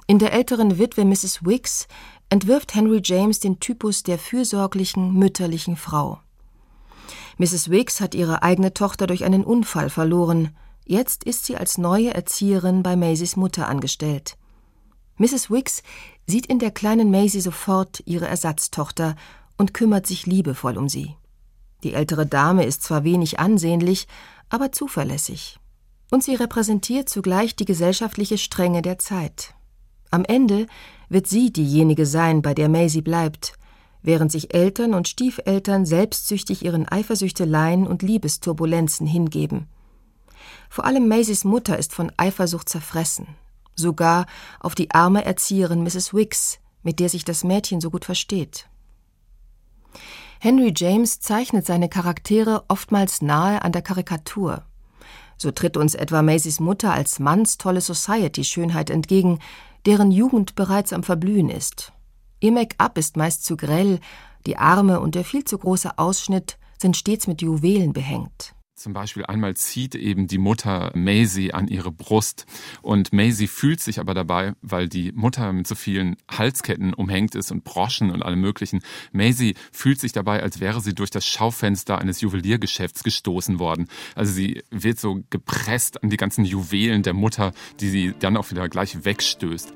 In 0.08 0.20
der 0.20 0.34
älteren 0.34 0.78
Witwe 0.78 1.04
Mrs. 1.04 1.46
Wicks 1.46 1.88
entwirft 2.30 2.76
Henry 2.76 3.02
James 3.04 3.40
den 3.40 3.60
Typus 3.60 4.04
der 4.04 4.20
fürsorglichen, 4.20 5.14
mütterlichen 5.14 5.78
Frau. 5.78 6.20
Mrs. 7.38 7.70
Wicks 7.70 8.00
hat 8.00 8.16
ihre 8.16 8.44
eigene 8.44 8.74
Tochter 8.74 9.08
durch 9.08 9.26
einen 9.26 9.44
Unfall 9.44 9.90
verloren. 9.90 10.56
Jetzt 10.86 11.24
ist 11.24 11.46
sie 11.46 11.58
als 11.58 11.78
neue 11.78 12.14
Erzieherin 12.14 12.82
bei 12.82 12.96
Maisies 12.96 13.36
Mutter 13.36 13.68
angestellt. 13.68 14.38
Mrs. 15.18 15.50
Wicks 15.50 15.84
sieht 16.28 16.46
in 16.46 16.60
der 16.60 16.72
kleinen 16.72 17.12
Maisie 17.12 17.42
sofort 17.42 18.02
ihre 18.06 18.28
Ersatztochter 18.28 19.16
und 19.58 19.74
kümmert 19.74 20.08
sich 20.08 20.26
liebevoll 20.26 20.78
um 20.78 20.90
sie. 20.90 21.16
Die 21.84 21.94
ältere 21.94 22.26
Dame 22.26 22.66
ist 22.66 22.84
zwar 22.84 23.04
wenig 23.04 23.40
ansehnlich, 23.40 24.08
aber 24.50 24.72
zuverlässig. 24.72 25.60
Und 26.12 26.24
sie 26.24 26.36
repräsentiert 26.36 27.10
zugleich 27.10 27.56
die 27.56 27.66
gesellschaftliche 27.66 28.38
Strenge 28.38 28.82
der 28.82 29.00
Zeit. 29.00 29.56
Am 30.12 30.24
Ende 30.24 30.68
wird 31.10 31.28
sie 31.28 31.52
diejenige 31.52 32.06
sein, 32.06 32.42
bei 32.42 32.54
der 32.54 32.70
Maisie 32.70 33.02
bleibt, 33.02 33.54
während 34.06 34.32
sich 34.32 34.54
Eltern 34.54 34.94
und 34.94 35.08
Stiefeltern 35.08 35.86
selbstsüchtig 35.86 36.64
ihren 36.64 36.88
Eifersüchteleien 36.88 37.88
und 37.88 38.02
Liebesturbulenzen 38.02 39.08
hingeben. 39.08 39.68
Vor 40.70 40.86
allem 40.86 41.08
Maisies 41.08 41.44
Mutter 41.44 41.78
ist 41.78 41.94
von 41.94 42.12
Eifersucht 42.18 42.70
zerfressen 42.70 43.28
sogar 43.76 44.26
auf 44.60 44.76
die 44.76 44.92
arme 44.92 45.26
Erzieherin 45.26 45.84
Mrs. 45.84 46.14
Wicks, 46.14 46.60
mit 46.84 47.00
der 47.00 47.10
sich 47.10 47.26
das 47.26 47.44
Mädchen 47.44 47.82
so 47.82 47.90
gut 47.90 48.06
versteht. 48.06 48.68
Henry 50.40 50.74
James 50.76 51.20
zeichnet 51.20 51.66
seine 51.66 51.90
Charaktere 51.90 52.66
oftmals 52.68 53.22
nahe 53.22 53.62
an 53.62 53.72
der 53.72 53.82
Karikatur. 53.82 54.64
So 55.38 55.52
tritt 55.52 55.78
uns 55.78 55.96
etwa 55.96 56.22
Maisys 56.22 56.60
Mutter 56.60 56.94
als 56.94 57.20
mannstolle 57.20 57.82
Society-Schönheit 57.82 58.90
entgegen, 58.90 59.40
deren 59.86 60.12
Jugend 60.12 60.56
bereits 60.56 60.94
am 60.94 61.04
Verblühen 61.04 61.50
ist. 61.50 61.92
Ihr 62.46 62.52
Make-up 62.52 63.00
ist 63.00 63.18
meist 63.18 63.44
zu 63.44 63.58
grell, 63.58 64.00
die 64.46 64.56
Arme 64.56 65.00
und 65.00 65.16
der 65.16 65.26
viel 65.26 65.46
zu 65.46 65.58
große 65.58 65.98
Ausschnitt 65.98 66.60
sind 66.78 66.96
stets 66.96 67.26
mit 67.26 67.42
Juwelen 67.42 67.92
behängt. 67.92 68.54
Zum 68.76 68.94
Beispiel 68.94 69.26
einmal 69.26 69.56
zieht 69.56 69.96
eben 69.96 70.28
die 70.28 70.38
Mutter 70.38 70.92
Maisie 70.94 71.56
an 71.56 71.68
ihre 71.68 71.92
Brust 71.92 72.46
und 72.84 73.12
Maisie 73.14 73.48
fühlt 73.48 73.80
sich 73.80 74.00
aber 74.00 74.14
dabei, 74.14 74.54
weil 74.62 74.88
die 74.88 75.12
Mutter 75.12 75.52
mit 75.54 75.66
so 75.66 75.74
vielen 75.74 76.18
Halsketten 76.30 76.94
umhängt 76.94 77.34
ist 77.34 77.52
und 77.52 77.64
Broschen 77.64 78.12
und 78.12 78.22
allem 78.22 78.42
möglichen. 78.42 78.82
Maisie 79.12 79.56
fühlt 79.72 80.00
sich 80.00 80.12
dabei, 80.12 80.44
als 80.44 80.60
wäre 80.60 80.82
sie 80.82 80.94
durch 80.94 81.10
das 81.10 81.26
Schaufenster 81.26 81.98
eines 81.98 82.22
Juweliergeschäfts 82.22 83.02
gestoßen 83.02 83.58
worden. 83.58 83.88
Also 84.14 84.32
sie 84.32 84.62
wird 84.70 85.00
so 85.00 85.24
gepresst 85.32 86.04
an 86.04 86.12
die 86.12 86.18
ganzen 86.18 86.46
Juwelen 86.46 87.02
der 87.02 87.16
Mutter, 87.16 87.54
die 87.80 87.90
sie 87.90 88.14
dann 88.20 88.38
auch 88.38 88.52
wieder 88.52 88.70
gleich 88.70 89.04
wegstößt. 89.04 89.74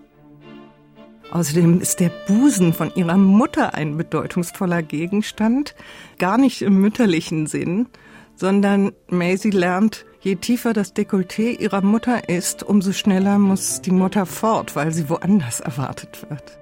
Außerdem 1.31 1.79
ist 1.79 1.99
der 1.99 2.09
Busen 2.27 2.73
von 2.73 2.91
ihrer 2.95 3.17
Mutter 3.17 3.75
ein 3.75 3.97
bedeutungsvoller 3.97 4.81
Gegenstand, 4.81 5.75
gar 6.17 6.37
nicht 6.37 6.61
im 6.61 6.81
mütterlichen 6.81 7.45
Sinn, 7.45 7.87
sondern 8.35 8.93
Maisie 9.09 9.51
lernt, 9.51 10.05
je 10.21 10.35
tiefer 10.35 10.73
das 10.73 10.95
Dekolleté 10.95 11.59
ihrer 11.59 11.81
Mutter 11.81 12.29
ist, 12.29 12.63
umso 12.63 12.93
schneller 12.93 13.37
muss 13.37 13.81
die 13.81 13.91
Mutter 13.91 14.25
fort, 14.25 14.75
weil 14.75 14.91
sie 14.91 15.09
woanders 15.09 15.59
erwartet 15.59 16.25
wird. 16.29 16.57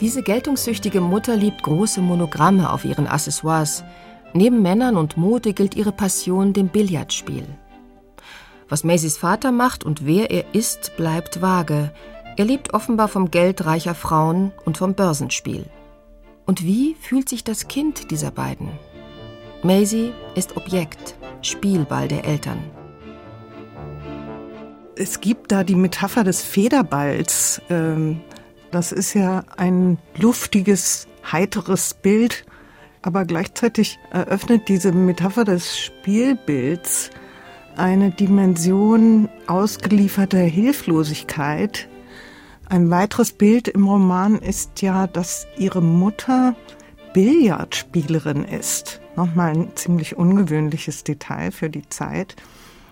Diese 0.00 0.22
geltungssüchtige 0.22 1.00
Mutter 1.00 1.36
liebt 1.36 1.62
große 1.62 2.02
Monogramme 2.02 2.70
auf 2.70 2.84
ihren 2.84 3.06
Accessoires. 3.06 3.82
Neben 4.34 4.60
Männern 4.60 4.96
und 4.96 5.16
Mode 5.16 5.54
gilt 5.54 5.74
ihre 5.74 5.92
Passion 5.92 6.52
dem 6.52 6.68
Billardspiel. 6.68 7.46
Was 8.68 8.84
Maisies 8.84 9.16
Vater 9.16 9.52
macht 9.52 9.84
und 9.84 10.04
wer 10.04 10.30
er 10.30 10.54
ist, 10.54 10.96
bleibt 10.96 11.40
vage. 11.40 11.92
Er 12.36 12.44
lebt 12.44 12.74
offenbar 12.74 13.08
vom 13.08 13.30
Geld 13.30 13.64
reicher 13.64 13.94
Frauen 13.94 14.52
und 14.66 14.76
vom 14.76 14.94
Börsenspiel. 14.94 15.64
Und 16.44 16.62
wie 16.62 16.94
fühlt 17.00 17.28
sich 17.28 17.44
das 17.44 17.66
Kind 17.66 18.10
dieser 18.10 18.30
beiden? 18.30 18.68
Maisie 19.62 20.12
ist 20.34 20.56
Objekt, 20.56 21.16
Spielball 21.40 22.08
der 22.08 22.26
Eltern. 22.26 22.58
Es 24.96 25.20
gibt 25.20 25.50
da 25.50 25.64
die 25.64 25.74
Metapher 25.74 26.24
des 26.24 26.42
Federballs. 26.42 27.62
Ähm, 27.70 28.20
das 28.70 28.92
ist 28.92 29.14
ja 29.14 29.44
ein 29.56 29.98
luftiges, 30.16 31.08
heiteres 31.30 31.94
Bild, 31.94 32.44
aber 33.00 33.24
gleichzeitig 33.24 33.98
eröffnet 34.10 34.68
diese 34.68 34.92
Metapher 34.92 35.44
des 35.44 35.78
Spielbilds 35.78 37.10
eine 37.76 38.10
Dimension 38.10 39.28
ausgelieferter 39.46 40.38
Hilflosigkeit. 40.38 41.88
Ein 42.68 42.90
weiteres 42.90 43.32
Bild 43.32 43.68
im 43.68 43.86
Roman 43.86 44.38
ist 44.38 44.82
ja, 44.82 45.06
dass 45.06 45.46
ihre 45.56 45.80
Mutter 45.80 46.56
Billardspielerin 47.14 48.44
ist. 48.44 49.00
Nochmal 49.14 49.52
ein 49.52 49.70
ziemlich 49.76 50.16
ungewöhnliches 50.16 51.04
Detail 51.04 51.52
für 51.52 51.70
die 51.70 51.88
Zeit. 51.88 52.34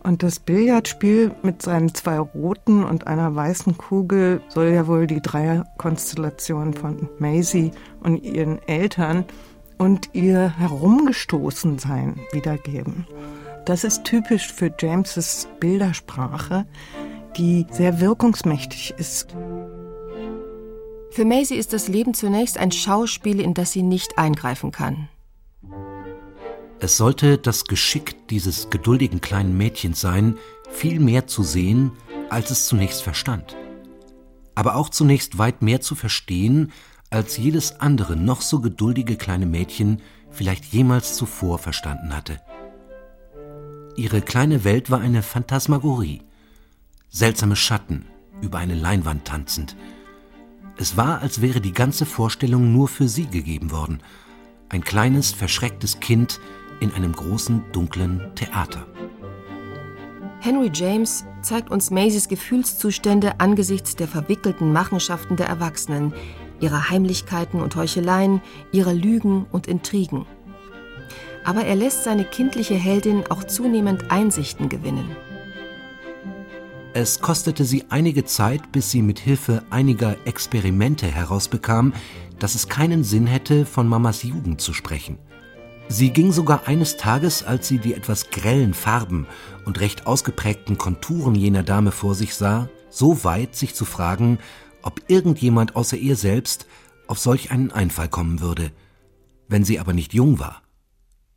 Und 0.04 0.23
das 0.23 0.38
Billardspiel 0.38 1.35
mit 1.43 1.62
seinen 1.62 1.93
zwei 1.93 2.19
roten 2.19 2.85
und 2.85 3.07
einer 3.07 3.35
weißen 3.35 3.76
Kugel 3.76 4.43
soll 4.49 4.69
ja 4.69 4.87
wohl 4.87 5.07
die 5.07 5.21
Dreierkonstellation 5.21 6.75
von 6.75 7.09
Maisie 7.19 7.73
und 8.00 8.23
ihren 8.23 8.61
Eltern 8.69 9.25
und 9.76 10.11
ihr 10.12 10.57
Herumgestoßensein 10.57 12.21
wiedergeben. 12.33 13.07
Das 13.64 13.83
ist 13.83 14.04
typisch 14.04 14.52
für 14.52 14.73
Jameses 14.78 15.49
Bildersprache, 15.59 16.66
die 17.37 17.66
sehr 17.71 18.00
wirkungsmächtig 18.00 18.95
ist. 18.99 19.35
Für 21.14 21.25
Maisie 21.25 21.54
ist 21.54 21.73
das 21.73 21.87
Leben 21.87 22.12
zunächst 22.12 22.59
ein 22.59 22.73
Schauspiel, 22.73 23.38
in 23.38 23.54
das 23.54 23.71
sie 23.71 23.83
nicht 23.83 24.18
eingreifen 24.18 24.73
kann. 24.73 25.09
Es 26.80 26.97
sollte 26.97 27.38
das 27.38 27.66
Geschick 27.66 28.26
dieses 28.26 28.68
geduldigen 28.68 29.21
kleinen 29.21 29.56
Mädchens 29.56 30.00
sein, 30.00 30.38
viel 30.73 30.99
mehr 30.99 31.28
zu 31.28 31.44
sehen, 31.44 31.92
als 32.30 32.50
es 32.50 32.66
zunächst 32.66 33.04
verstand. 33.04 33.54
Aber 34.56 34.75
auch 34.75 34.88
zunächst 34.88 35.38
weit 35.38 35.62
mehr 35.62 35.80
zu 35.80 35.94
verstehen, 35.94 36.73
als 37.11 37.37
jedes 37.37 37.78
andere 37.78 38.16
noch 38.16 38.40
so 38.40 38.61
geduldige 38.61 39.14
kleine 39.14 39.47
Mädchen 39.47 40.02
vielleicht 40.33 40.64
jemals 40.64 41.14
zuvor 41.14 41.61
verstanden 41.61 42.12
hatte. 42.12 42.40
Ihre 43.94 44.21
kleine 44.21 44.64
Welt 44.64 44.90
war 44.90 45.00
eine 45.00 45.23
Phantasmagorie, 45.23 46.23
seltsame 47.09 47.54
Schatten 47.54 48.06
über 48.42 48.59
eine 48.59 48.75
Leinwand 48.75 49.25
tanzend, 49.25 49.76
es 50.76 50.97
war, 50.97 51.21
als 51.21 51.40
wäre 51.40 51.61
die 51.61 51.73
ganze 51.73 52.07
Vorstellung 52.07 52.73
nur 52.73 52.88
für 52.88 53.09
sie 53.09 53.26
gegeben 53.26 53.71
worden. 53.71 54.00
Ein 54.69 54.83
kleines, 54.83 55.33
verschrecktes 55.33 56.00
Kind 56.00 56.40
in 56.81 56.93
einem 56.93 57.12
großen, 57.12 57.64
dunklen 57.73 58.21
Theater. 58.35 58.87
Henry 60.40 60.71
James 60.75 61.25
zeigt 61.43 61.71
uns 61.71 61.90
Maisies 61.90 62.28
Gefühlszustände 62.28 63.40
angesichts 63.40 63.97
der 63.97 64.09
verwickelten 64.09 64.73
Machenschaften 64.73 65.37
der 65.37 65.47
Erwachsenen, 65.47 66.12
ihrer 66.61 66.90
Heimlichkeiten 66.90 67.62
und 67.62 67.76
Heucheleien, 67.76 68.43
ihrer 68.73 68.93
Lügen 68.93 69.47
und 69.52 69.66
Intrigen. 69.66 70.26
Aber 71.45 71.64
er 71.64 71.76
lässt 71.76 72.04
seine 72.04 72.25
kindliche 72.25 72.75
Heldin 72.75 73.25
auch 73.31 73.45
zunehmend 73.45 74.11
Einsichten 74.11 74.69
gewinnen. 74.69 75.16
Es 76.96 77.20
kostete 77.20 77.64
sie 77.64 77.86
einige 77.88 78.24
Zeit, 78.24 78.70
bis 78.70 78.92
sie 78.92 79.02
mit 79.02 79.18
Hilfe 79.18 79.64
einiger 79.68 80.16
Experimente 80.28 81.08
herausbekam, 81.08 81.92
dass 82.38 82.54
es 82.54 82.68
keinen 82.68 83.02
Sinn 83.02 83.26
hätte, 83.26 83.66
von 83.66 83.88
Mamas 83.88 84.22
Jugend 84.22 84.60
zu 84.60 84.72
sprechen. 84.72 85.18
Sie 85.88 86.10
ging 86.10 86.30
sogar 86.30 86.68
eines 86.68 86.96
Tages, 86.96 87.42
als 87.42 87.66
sie 87.66 87.78
die 87.78 87.94
etwas 87.94 88.30
grellen 88.30 88.74
Farben 88.74 89.26
und 89.64 89.80
recht 89.80 90.06
ausgeprägten 90.06 90.78
Konturen 90.78 91.34
jener 91.34 91.64
Dame 91.64 91.90
vor 91.90 92.14
sich 92.14 92.36
sah, 92.36 92.68
so 92.90 93.24
weit, 93.24 93.56
sich 93.56 93.74
zu 93.74 93.84
fragen, 93.84 94.38
ob 94.82 95.02
irgendjemand 95.08 95.74
außer 95.74 95.96
ihr 95.96 96.14
selbst 96.14 96.68
auf 97.08 97.18
solch 97.18 97.50
einen 97.50 97.72
Einfall 97.72 98.08
kommen 98.08 98.40
würde, 98.40 98.70
wenn 99.48 99.64
sie 99.64 99.80
aber 99.80 99.94
nicht 99.94 100.14
jung 100.14 100.38
war. 100.38 100.62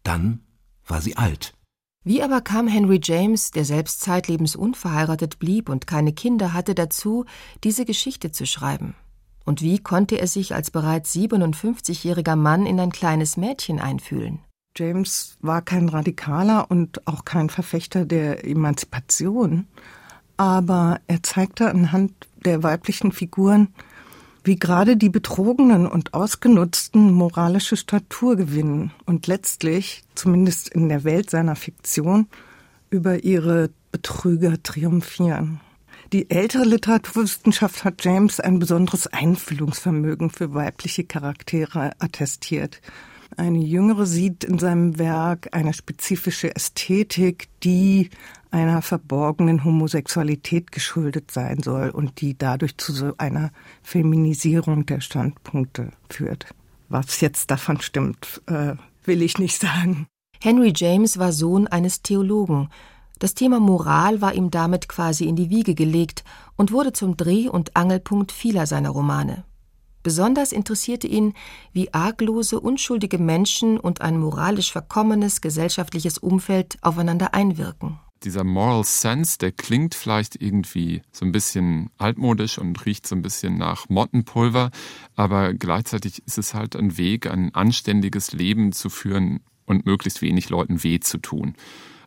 Dann 0.04 0.42
war 0.86 1.02
sie 1.02 1.18
alt. 1.18 1.57
Wie 2.08 2.24
aber 2.24 2.40
kam 2.40 2.70
Henry 2.70 3.02
James, 3.04 3.52
der 3.52 3.66
selbst 3.66 4.00
zeitlebens 4.00 4.56
unverheiratet 4.56 5.40
blieb 5.40 5.68
und 5.68 5.88
keine 5.88 6.14
Kinder 6.14 6.54
hatte, 6.54 6.74
dazu, 6.74 7.26
diese 7.66 7.84
Geschichte 7.84 8.32
zu 8.32 8.46
schreiben? 8.46 8.96
Und 9.44 9.62
wie 9.62 9.80
konnte 9.80 10.18
er 10.18 10.28
sich 10.28 10.56
als 10.56 10.72
bereits 10.72 11.14
57-jähriger 11.14 12.38
Mann 12.38 12.66
in 12.66 12.80
ein 12.80 12.94
kleines 12.94 13.36
Mädchen 13.36 13.82
einfühlen? 13.82 14.40
James 14.78 15.36
war 15.42 15.62
kein 15.62 15.90
Radikaler 15.90 16.72
und 16.72 17.06
auch 17.10 17.26
kein 17.26 17.50
Verfechter 17.50 18.06
der 18.06 18.46
Emanzipation, 18.46 19.68
aber 20.38 21.02
er 21.08 21.24
zeigte 21.24 21.70
anhand 21.70 22.14
der 22.46 22.64
weiblichen 22.64 23.12
Figuren, 23.12 23.74
wie 24.48 24.58
gerade 24.58 24.98
die 24.98 25.10
Betrogenen 25.10 25.86
und 25.86 26.14
Ausgenutzten 26.14 27.12
moralische 27.12 27.76
Statur 27.76 28.38
gewinnen 28.38 28.92
und 29.06 29.28
letztlich, 29.28 30.04
zumindest 30.16 30.70
in 30.70 30.90
der 30.90 31.04
Welt 31.04 31.30
seiner 31.30 31.56
Fiktion, 31.56 32.28
über 32.90 33.24
ihre 33.24 33.70
Betrüger 33.92 34.64
triumphieren. 34.64 35.60
Die 36.14 36.32
ältere 36.32 36.64
Literaturwissenschaft 36.64 37.84
hat 37.84 38.06
James 38.06 38.40
ein 38.40 38.60
besonderes 38.60 39.08
Einfühlungsvermögen 39.08 40.30
für 40.30 40.54
weibliche 40.54 41.04
Charaktere 41.04 41.92
attestiert. 42.00 42.80
Eine 43.36 43.60
jüngere 43.60 44.06
sieht 44.06 44.46
in 44.46 44.58
seinem 44.58 44.98
Werk 44.98 45.50
eine 45.52 45.74
spezifische 45.74 46.56
Ästhetik, 46.56 47.50
die 47.64 48.10
einer 48.52 48.82
verborgenen 48.82 49.64
Homosexualität 49.64 50.72
geschuldet 50.72 51.32
sein 51.32 51.62
soll 51.62 51.90
und 51.90 52.22
die 52.22 52.38
dadurch 52.38 52.78
zu 52.78 52.92
so 52.94 53.14
einer 53.18 53.52
Feminisierung 53.84 54.86
der 54.86 55.02
Standpunkte 55.02 55.92
führt. 56.10 56.48
Was 56.90 57.22
jetzt 57.22 57.52
davon 57.52 57.82
stimmt, 57.82 58.42
äh, 58.48 58.76
will 59.04 59.22
ich 59.22 59.38
nicht 59.38 59.60
sagen. 59.60 60.08
Henry 60.40 60.72
James 60.76 61.18
war 61.18 61.32
Sohn 61.32 61.68
eines 61.68 62.02
Theologen 62.02 62.70
das 63.20 63.34
Thema 63.34 63.60
Moral 63.60 64.22
war 64.22 64.36
ihm 64.36 64.52
damit 64.52 64.88
quasi 64.88 65.26
in 65.26 65.36
die 65.36 65.50
Wiege 65.50 65.74
gelegt 65.74 66.24
und 66.56 66.72
wurde 66.72 66.94
zum 66.94 67.18
Dreh- 67.18 67.50
und 67.50 67.76
Angelpunkt 67.76 68.32
vieler 68.32 68.68
seiner 68.68 68.90
Romane. 68.90 69.44
Besonders 70.04 70.52
interessierte 70.52 71.08
ihn, 71.08 71.34
wie 71.74 71.94
arglose, 71.94 72.60
unschuldige 72.60 73.18
Menschen 73.18 73.80
und 73.80 74.02
ein 74.02 74.20
moralisch 74.20 74.72
verkommenes 74.72 75.42
gesellschaftliches 75.42 76.20
Umfeld 76.20 76.78
aufeinander 76.82 77.34
einwirken. 77.34 78.00
Dieser 78.24 78.44
Moral 78.44 78.84
Sense, 78.84 79.38
der 79.38 79.52
klingt 79.52 79.96
vielleicht 79.96 80.42
irgendwie 80.42 81.02
so 81.12 81.26
ein 81.26 81.32
bisschen 81.32 81.90
altmodisch 81.98 82.58
und 82.58 82.86
riecht 82.86 83.08
so 83.08 83.16
ein 83.16 83.22
bisschen 83.22 83.58
nach 83.58 83.90
Mottenpulver, 83.90 84.72
aber 85.16 85.54
gleichzeitig 85.54 86.24
ist 86.26 86.38
es 86.38 86.54
halt 86.54 86.76
ein 86.76 86.98
Weg, 86.98 87.28
ein 87.28 87.54
anständiges 87.54 88.34
Leben 88.34 88.72
zu 88.72 88.90
führen 88.90 89.42
und 89.66 89.86
möglichst 89.86 90.22
wenig 90.22 90.50
Leuten 90.50 90.84
weh 90.84 91.00
zu 91.00 91.20
tun. 91.20 91.56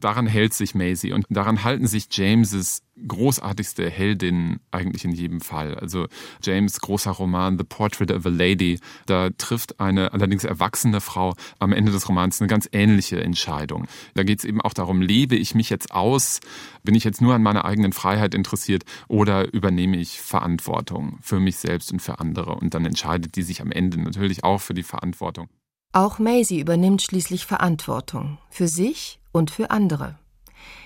Daran 0.01 0.27
hält 0.27 0.55
sich 0.55 0.75
Maisie 0.75 1.13
und 1.13 1.27
daran 1.29 1.63
halten 1.63 1.87
sich 1.87 2.07
Jameses 2.11 2.83
großartigste 3.07 3.89
Heldin 3.89 4.61
eigentlich 4.71 5.05
in 5.05 5.13
jedem 5.13 5.41
Fall. 5.41 5.75
Also 5.75 6.07
James 6.43 6.81
großer 6.81 7.13
Roman 7.13 7.59
The 7.59 7.65
Portrait 7.65 8.11
of 8.11 8.27
a 8.27 8.29
Lady, 8.29 8.79
da 9.07 9.31
trifft 9.31 9.81
eine 9.81 10.13
allerdings 10.13 10.45
erwachsene 10.45 11.01
Frau 11.01 11.35
am 11.59 11.73
Ende 11.73 11.93
des 11.93 12.09
Romans 12.09 12.41
eine 12.41 12.49
ganz 12.49 12.69
ähnliche 12.73 13.23
Entscheidung. 13.23 13.87
Da 14.15 14.23
geht 14.23 14.41
es 14.41 14.45
eben 14.45 14.61
auch 14.61 14.75
darum, 14.75 15.01
lebe 15.01 15.37
ich 15.37 15.55
mich 15.55 15.71
jetzt 15.71 15.93
aus, 15.93 16.41
bin 16.83 16.95
ich 16.95 17.05
jetzt 17.05 17.21
nur 17.21 17.35
an 17.35 17.43
meiner 17.43 17.65
eigenen 17.65 17.93
Freiheit 17.93 18.35
interessiert 18.35 18.85
oder 19.09 19.53
übernehme 19.53 19.97
ich 19.97 20.21
Verantwortung 20.21 21.19
für 21.23 21.41
mich 21.41 21.57
selbst 21.57 21.93
und 21.93 22.01
für 22.01 22.19
andere 22.19 22.55
und 22.55 22.75
dann 22.75 22.85
entscheidet 22.85 23.37
die 23.37 23.43
sich 23.43 23.61
am 23.61 23.73
Ende 23.73 24.01
natürlich 24.01 24.45
auch 24.45 24.61
für 24.61 24.75
die 24.75 24.83
Verantwortung. 24.83 25.49
Auch 25.93 26.21
Maisie 26.21 26.61
übernimmt 26.61 27.03
schließlich 27.03 27.47
Verantwortung 27.47 28.39
für 28.49 28.69
sich 28.69 29.19
und 29.33 29.51
für 29.51 29.73
andere. 29.73 30.17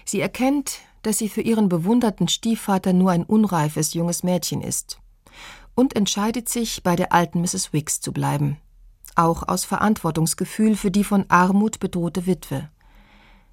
Sie 0.07 0.21
erkennt, 0.21 0.79
dass 1.03 1.19
sie 1.19 1.29
für 1.29 1.43
ihren 1.43 1.69
bewunderten 1.69 2.27
Stiefvater 2.27 2.95
nur 2.95 3.11
ein 3.11 3.25
unreifes 3.25 3.93
junges 3.93 4.23
Mädchen 4.23 4.62
ist 4.62 4.99
und 5.75 5.95
entscheidet 5.95 6.49
sich, 6.49 6.83
bei 6.83 6.97
der 6.97 7.12
alten 7.12 7.43
Mrs. 7.43 7.75
Wicks 7.75 8.01
zu 8.01 8.12
bleiben, 8.12 8.57
auch 9.14 9.47
aus 9.47 9.67
Verantwortungsgefühl 9.67 10.75
für 10.75 10.90
die 10.90 11.05
von 11.05 11.27
Armut 11.29 11.81
bedrohte 11.81 12.25
Witwe. 12.25 12.71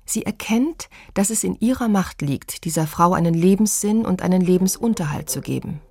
Sie 0.06 0.26
erkennt, 0.26 0.90
dass 1.16 1.32
es 1.32 1.44
in 1.44 1.60
ihrer 1.60 1.90
Macht 1.90 2.22
liegt, 2.22 2.64
dieser 2.64 2.88
Frau 2.88 3.12
einen 3.14 3.34
Lebenssinn 3.34 4.06
und 4.06 4.22
einen 4.22 4.42
Lebensunterhalt 4.42 5.30
zu 5.30 5.42
geben. 5.42 5.82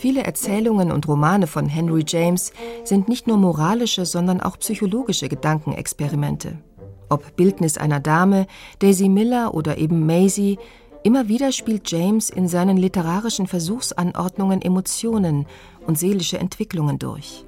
Viele 0.00 0.24
Erzählungen 0.24 0.92
und 0.92 1.06
Romane 1.08 1.46
von 1.46 1.66
Henry 1.66 2.02
James 2.08 2.54
sind 2.84 3.10
nicht 3.10 3.26
nur 3.26 3.36
moralische, 3.36 4.06
sondern 4.06 4.40
auch 4.40 4.58
psychologische 4.58 5.28
Gedankenexperimente. 5.28 6.56
Ob 7.10 7.36
Bildnis 7.36 7.76
einer 7.76 8.00
Dame, 8.00 8.46
Daisy 8.78 9.10
Miller 9.10 9.52
oder 9.52 9.76
eben 9.76 10.06
Maisie, 10.06 10.58
immer 11.02 11.28
wieder 11.28 11.52
spielt 11.52 11.90
James 11.90 12.30
in 12.30 12.48
seinen 12.48 12.78
literarischen 12.78 13.46
Versuchsanordnungen 13.46 14.62
Emotionen 14.62 15.44
und 15.86 15.98
seelische 15.98 16.38
Entwicklungen 16.38 16.98
durch. 16.98 17.44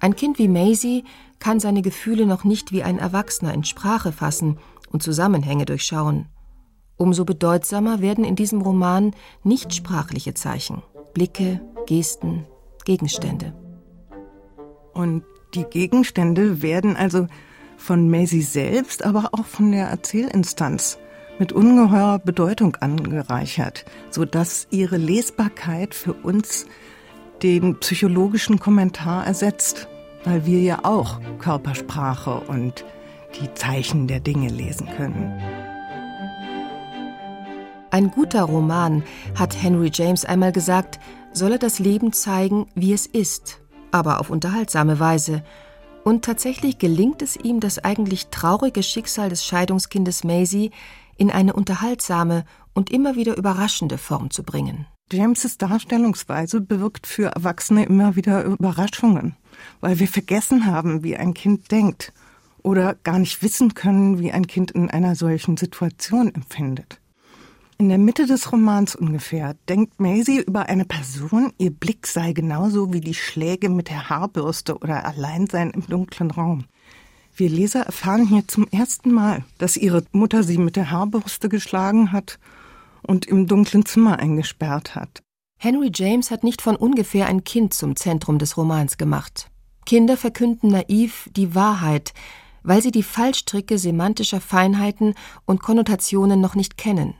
Ein 0.00 0.16
Kind 0.16 0.38
wie 0.38 0.48
Maisie 0.48 1.04
kann 1.40 1.60
seine 1.60 1.82
Gefühle 1.82 2.24
noch 2.24 2.44
nicht 2.44 2.72
wie 2.72 2.82
ein 2.82 2.98
Erwachsener 2.98 3.52
in 3.52 3.64
Sprache 3.64 4.12
fassen 4.12 4.56
und 4.92 5.02
Zusammenhänge 5.02 5.66
durchschauen. 5.66 6.24
Umso 6.96 7.26
bedeutsamer 7.26 8.00
werden 8.00 8.24
in 8.24 8.34
diesem 8.34 8.62
Roman 8.62 9.14
nichtsprachliche 9.42 10.32
Zeichen. 10.32 10.82
Blicke, 11.14 11.60
Gesten, 11.86 12.44
Gegenstände. 12.84 13.54
Und 14.92 15.22
die 15.54 15.64
Gegenstände 15.64 16.60
werden 16.60 16.96
also 16.96 17.28
von 17.76 18.10
Maisie 18.10 18.42
selbst, 18.42 19.04
aber 19.04 19.30
auch 19.32 19.46
von 19.46 19.72
der 19.72 19.86
Erzählinstanz 19.86 20.98
mit 21.38 21.52
ungeheurer 21.52 22.18
Bedeutung 22.18 22.76
angereichert, 22.76 23.84
sodass 24.10 24.66
ihre 24.70 24.96
Lesbarkeit 24.96 25.94
für 25.94 26.12
uns 26.12 26.66
den 27.42 27.78
psychologischen 27.80 28.58
Kommentar 28.58 29.26
ersetzt, 29.26 29.88
weil 30.24 30.46
wir 30.46 30.60
ja 30.60 30.80
auch 30.84 31.20
Körpersprache 31.38 32.40
und 32.40 32.84
die 33.40 33.52
Zeichen 33.54 34.06
der 34.06 34.20
Dinge 34.20 34.48
lesen 34.48 34.88
können. 34.96 35.32
Ein 37.94 38.10
guter 38.10 38.42
Roman, 38.42 39.04
hat 39.36 39.62
Henry 39.62 39.88
James 39.94 40.24
einmal 40.24 40.50
gesagt, 40.50 40.98
solle 41.32 41.60
das 41.60 41.78
Leben 41.78 42.12
zeigen, 42.12 42.66
wie 42.74 42.92
es 42.92 43.06
ist, 43.06 43.60
aber 43.92 44.18
auf 44.18 44.30
unterhaltsame 44.30 44.98
Weise. 44.98 45.44
Und 46.02 46.24
tatsächlich 46.24 46.78
gelingt 46.78 47.22
es 47.22 47.36
ihm, 47.36 47.60
das 47.60 47.78
eigentlich 47.78 48.30
traurige 48.30 48.82
Schicksal 48.82 49.28
des 49.28 49.46
Scheidungskindes 49.46 50.24
Maisie 50.24 50.72
in 51.18 51.30
eine 51.30 51.52
unterhaltsame 51.52 52.44
und 52.72 52.90
immer 52.90 53.14
wieder 53.14 53.36
überraschende 53.36 53.96
Form 53.96 54.32
zu 54.32 54.42
bringen. 54.42 54.88
James' 55.12 55.56
Darstellungsweise 55.56 56.62
bewirkt 56.62 57.06
für 57.06 57.26
Erwachsene 57.26 57.84
immer 57.84 58.16
wieder 58.16 58.42
Überraschungen, 58.42 59.36
weil 59.80 60.00
wir 60.00 60.08
vergessen 60.08 60.66
haben, 60.66 61.04
wie 61.04 61.16
ein 61.16 61.32
Kind 61.32 61.70
denkt 61.70 62.12
oder 62.60 62.96
gar 63.04 63.20
nicht 63.20 63.40
wissen 63.44 63.74
können, 63.74 64.18
wie 64.18 64.32
ein 64.32 64.48
Kind 64.48 64.72
in 64.72 64.90
einer 64.90 65.14
solchen 65.14 65.56
Situation 65.56 66.34
empfindet. 66.34 66.98
In 67.76 67.88
der 67.88 67.98
Mitte 67.98 68.26
des 68.26 68.52
Romans 68.52 68.94
ungefähr 68.94 69.56
denkt 69.68 69.98
Maisie 69.98 70.40
über 70.40 70.68
eine 70.68 70.84
Person, 70.84 71.52
ihr 71.58 71.72
Blick 71.72 72.06
sei 72.06 72.32
genauso 72.32 72.92
wie 72.92 73.00
die 73.00 73.14
Schläge 73.14 73.68
mit 73.68 73.88
der 73.88 74.08
Haarbürste 74.08 74.78
oder 74.78 75.04
Alleinsein 75.04 75.70
im 75.70 75.84
dunklen 75.84 76.30
Raum. 76.30 76.66
Wir 77.34 77.48
Leser 77.50 77.80
erfahren 77.80 78.28
hier 78.28 78.46
zum 78.46 78.68
ersten 78.68 79.10
Mal, 79.10 79.44
dass 79.58 79.76
ihre 79.76 80.04
Mutter 80.12 80.44
sie 80.44 80.58
mit 80.58 80.76
der 80.76 80.92
Haarbürste 80.92 81.48
geschlagen 81.48 82.12
hat 82.12 82.38
und 83.02 83.26
im 83.26 83.48
dunklen 83.48 83.84
Zimmer 83.84 84.20
eingesperrt 84.20 84.94
hat. 84.94 85.22
Henry 85.58 85.90
James 85.92 86.30
hat 86.30 86.44
nicht 86.44 86.62
von 86.62 86.76
ungefähr 86.76 87.26
ein 87.26 87.42
Kind 87.42 87.74
zum 87.74 87.96
Zentrum 87.96 88.38
des 88.38 88.56
Romans 88.56 88.98
gemacht. 88.98 89.50
Kinder 89.84 90.16
verkünden 90.16 90.70
naiv 90.70 91.28
die 91.34 91.56
Wahrheit, 91.56 92.14
weil 92.62 92.80
sie 92.82 92.92
die 92.92 93.02
Fallstricke 93.02 93.78
semantischer 93.78 94.40
Feinheiten 94.40 95.14
und 95.44 95.60
Konnotationen 95.60 96.40
noch 96.40 96.54
nicht 96.54 96.78
kennen. 96.78 97.14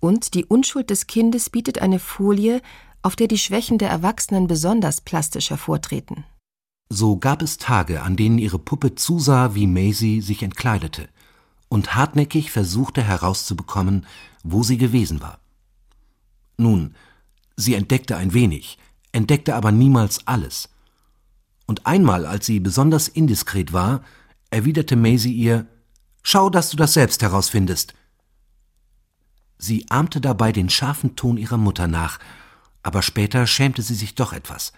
Und 0.00 0.34
die 0.34 0.44
Unschuld 0.44 0.90
des 0.90 1.06
Kindes 1.06 1.50
bietet 1.50 1.80
eine 1.80 1.98
Folie, 1.98 2.60
auf 3.02 3.16
der 3.16 3.28
die 3.28 3.38
Schwächen 3.38 3.78
der 3.78 3.90
Erwachsenen 3.90 4.46
besonders 4.46 5.00
plastisch 5.00 5.50
hervortreten. 5.50 6.24
So 6.88 7.16
gab 7.16 7.42
es 7.42 7.58
Tage, 7.58 8.02
an 8.02 8.16
denen 8.16 8.38
ihre 8.38 8.58
Puppe 8.58 8.94
zusah, 8.94 9.54
wie 9.54 9.66
Maisie 9.66 10.20
sich 10.20 10.42
entkleidete 10.42 11.08
und 11.68 11.94
hartnäckig 11.94 12.50
versuchte 12.50 13.02
herauszubekommen, 13.02 14.06
wo 14.44 14.62
sie 14.62 14.78
gewesen 14.78 15.20
war. 15.20 15.40
Nun, 16.56 16.94
sie 17.56 17.74
entdeckte 17.74 18.16
ein 18.16 18.32
wenig, 18.32 18.78
entdeckte 19.12 19.56
aber 19.56 19.72
niemals 19.72 20.26
alles. 20.26 20.68
Und 21.66 21.86
einmal, 21.86 22.24
als 22.24 22.46
sie 22.46 22.60
besonders 22.60 23.08
indiskret 23.08 23.72
war, 23.72 24.02
erwiderte 24.50 24.94
Maisie 24.96 25.32
ihr 25.32 25.66
Schau, 26.22 26.50
dass 26.50 26.70
du 26.70 26.76
das 26.76 26.94
selbst 26.94 27.22
herausfindest. 27.22 27.94
Sie 29.58 29.86
ahmte 29.88 30.20
dabei 30.20 30.52
den 30.52 30.68
scharfen 30.70 31.16
Ton 31.16 31.36
ihrer 31.36 31.56
Mutter 31.56 31.88
nach, 31.88 32.18
aber 32.82 33.02
später 33.02 33.46
schämte 33.46 33.82
sie 33.82 33.94
sich 33.94 34.14
doch 34.14 34.32
etwas. 34.32 34.72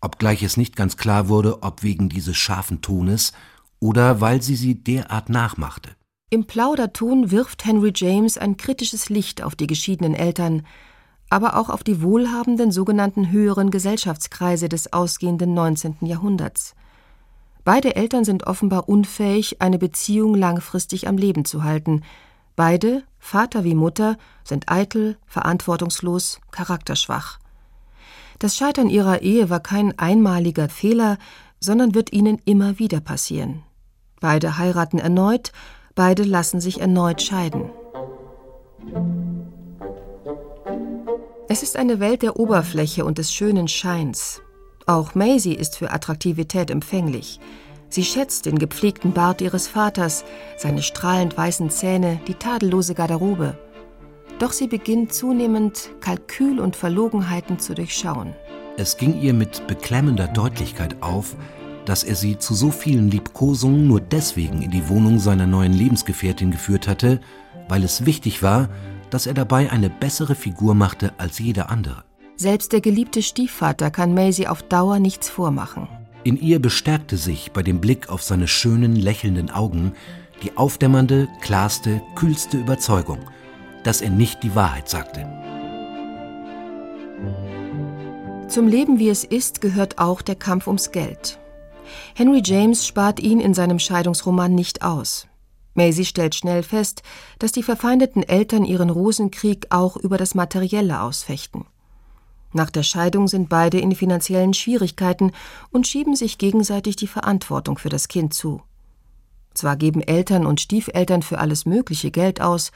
obgleich 0.00 0.42
es 0.42 0.56
nicht 0.56 0.74
ganz 0.74 0.96
klar 0.96 1.28
wurde, 1.28 1.62
ob 1.62 1.84
wegen 1.84 2.08
dieses 2.08 2.36
scharfen 2.36 2.82
Tones 2.82 3.32
oder 3.78 4.20
weil 4.20 4.42
sie 4.42 4.56
sie 4.56 4.74
derart 4.74 5.28
nachmachte. 5.28 5.90
Im 6.30 6.46
Plauderton 6.46 7.30
wirft 7.30 7.64
Henry 7.64 7.92
James 7.94 8.38
ein 8.38 8.56
kritisches 8.56 9.10
Licht 9.10 9.42
auf 9.42 9.54
die 9.54 9.66
geschiedenen 9.66 10.14
Eltern, 10.14 10.66
aber 11.28 11.56
auch 11.56 11.68
auf 11.68 11.84
die 11.84 12.02
wohlhabenden 12.02 12.72
sogenannten 12.72 13.30
höheren 13.30 13.70
Gesellschaftskreise 13.70 14.68
des 14.68 14.92
ausgehenden 14.92 15.54
19. 15.54 15.96
Jahrhunderts. 16.00 16.74
Beide 17.64 17.96
Eltern 17.96 18.24
sind 18.24 18.46
offenbar 18.46 18.88
unfähig, 18.88 19.60
eine 19.60 19.78
Beziehung 19.78 20.34
langfristig 20.34 21.06
am 21.06 21.16
Leben 21.16 21.44
zu 21.44 21.64
halten. 21.64 22.02
Beide, 22.56 23.02
Vater 23.18 23.64
wie 23.64 23.74
Mutter, 23.74 24.16
sind 24.44 24.70
eitel, 24.70 25.16
verantwortungslos, 25.26 26.40
charakterschwach. 26.50 27.38
Das 28.38 28.56
Scheitern 28.56 28.88
ihrer 28.88 29.22
Ehe 29.22 29.50
war 29.50 29.60
kein 29.60 29.98
einmaliger 29.98 30.68
Fehler, 30.68 31.18
sondern 31.60 31.94
wird 31.94 32.12
ihnen 32.12 32.38
immer 32.44 32.78
wieder 32.78 33.00
passieren. 33.00 33.62
Beide 34.20 34.58
heiraten 34.58 34.98
erneut 34.98 35.52
Beide 35.94 36.22
lassen 36.22 36.60
sich 36.60 36.80
erneut 36.80 37.20
scheiden. 37.20 37.70
Es 41.48 41.62
ist 41.62 41.76
eine 41.76 42.00
Welt 42.00 42.22
der 42.22 42.38
Oberfläche 42.38 43.04
und 43.04 43.18
des 43.18 43.32
schönen 43.32 43.68
Scheins. 43.68 44.40
Auch 44.86 45.14
Maisie 45.14 45.54
ist 45.54 45.76
für 45.76 45.90
Attraktivität 45.90 46.70
empfänglich. 46.70 47.40
Sie 47.92 48.04
schätzt 48.04 48.46
den 48.46 48.58
gepflegten 48.58 49.12
Bart 49.12 49.42
ihres 49.42 49.68
Vaters, 49.68 50.24
seine 50.56 50.82
strahlend 50.82 51.36
weißen 51.36 51.68
Zähne, 51.68 52.18
die 52.26 52.32
tadellose 52.32 52.94
Garderobe. 52.94 53.58
Doch 54.38 54.52
sie 54.52 54.66
beginnt 54.66 55.12
zunehmend 55.12 55.90
Kalkül 56.00 56.58
und 56.58 56.74
Verlogenheiten 56.74 57.58
zu 57.58 57.74
durchschauen. 57.74 58.34
Es 58.78 58.96
ging 58.96 59.20
ihr 59.20 59.34
mit 59.34 59.66
beklemmender 59.66 60.26
Deutlichkeit 60.26 61.02
auf, 61.02 61.36
dass 61.84 62.02
er 62.02 62.14
sie 62.14 62.38
zu 62.38 62.54
so 62.54 62.70
vielen 62.70 63.10
Liebkosungen 63.10 63.86
nur 63.86 64.00
deswegen 64.00 64.62
in 64.62 64.70
die 64.70 64.88
Wohnung 64.88 65.18
seiner 65.18 65.46
neuen 65.46 65.74
Lebensgefährtin 65.74 66.50
geführt 66.50 66.88
hatte, 66.88 67.20
weil 67.68 67.84
es 67.84 68.06
wichtig 68.06 68.42
war, 68.42 68.70
dass 69.10 69.26
er 69.26 69.34
dabei 69.34 69.70
eine 69.70 69.90
bessere 69.90 70.34
Figur 70.34 70.74
machte 70.74 71.12
als 71.18 71.38
jeder 71.38 71.68
andere. 71.68 72.04
Selbst 72.36 72.72
der 72.72 72.80
geliebte 72.80 73.20
Stiefvater 73.20 73.90
kann 73.90 74.14
Maisie 74.14 74.48
auf 74.48 74.62
Dauer 74.62 74.98
nichts 74.98 75.28
vormachen. 75.28 75.88
In 76.24 76.40
ihr 76.40 76.60
bestärkte 76.60 77.16
sich 77.16 77.50
bei 77.50 77.62
dem 77.62 77.80
Blick 77.80 78.08
auf 78.08 78.22
seine 78.22 78.46
schönen, 78.46 78.94
lächelnden 78.94 79.50
Augen 79.50 79.92
die 80.42 80.56
aufdämmernde, 80.56 81.28
klarste, 81.40 82.00
kühlste 82.14 82.58
Überzeugung, 82.58 83.18
dass 83.84 84.00
er 84.00 84.10
nicht 84.10 84.42
die 84.42 84.54
Wahrheit 84.54 84.88
sagte. 84.88 85.26
Zum 88.48 88.68
Leben 88.68 88.98
wie 88.98 89.08
es 89.08 89.24
ist 89.24 89.60
gehört 89.60 89.98
auch 89.98 90.22
der 90.22 90.36
Kampf 90.36 90.66
ums 90.66 90.92
Geld. 90.92 91.38
Henry 92.14 92.42
James 92.44 92.86
spart 92.86 93.18
ihn 93.18 93.40
in 93.40 93.54
seinem 93.54 93.78
Scheidungsroman 93.78 94.54
nicht 94.54 94.82
aus. 94.82 95.26
Maisie 95.74 96.04
stellt 96.04 96.34
schnell 96.34 96.62
fest, 96.62 97.02
dass 97.38 97.52
die 97.52 97.62
verfeindeten 97.62 98.22
Eltern 98.22 98.64
ihren 98.64 98.90
Rosenkrieg 98.90 99.66
auch 99.70 99.96
über 99.96 100.18
das 100.18 100.34
Materielle 100.34 101.00
ausfechten. 101.00 101.64
Nach 102.52 102.70
der 102.70 102.82
Scheidung 102.82 103.28
sind 103.28 103.48
beide 103.48 103.78
in 103.78 103.94
finanziellen 103.94 104.54
Schwierigkeiten 104.54 105.32
und 105.70 105.86
schieben 105.86 106.16
sich 106.16 106.38
gegenseitig 106.38 106.96
die 106.96 107.06
Verantwortung 107.06 107.78
für 107.78 107.88
das 107.88 108.08
Kind 108.08 108.34
zu. 108.34 108.62
Zwar 109.54 109.76
geben 109.76 110.02
Eltern 110.02 110.46
und 110.46 110.60
Stiefeltern 110.60 111.22
für 111.22 111.38
alles 111.38 111.66
mögliche 111.66 112.10
Geld 112.10 112.40
aus, 112.40 112.72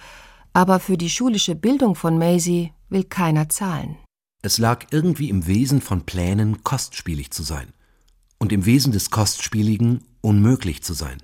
aber 0.52 0.80
für 0.80 0.96
die 0.96 1.10
schulische 1.10 1.54
Bildung 1.54 1.94
von 1.94 2.18
Maisie 2.18 2.72
will 2.88 3.04
keiner 3.04 3.48
zahlen. 3.48 3.96
Es 4.42 4.58
lag 4.58 4.86
irgendwie 4.90 5.28
im 5.28 5.46
Wesen 5.46 5.80
von 5.80 6.06
Plänen, 6.06 6.62
kostspielig 6.62 7.30
zu 7.30 7.42
sein 7.42 7.72
und 8.38 8.52
im 8.52 8.64
Wesen 8.64 8.92
des 8.92 9.10
Kostspieligen 9.10 10.04
unmöglich 10.20 10.82
zu 10.82 10.94
sein. 10.94 11.22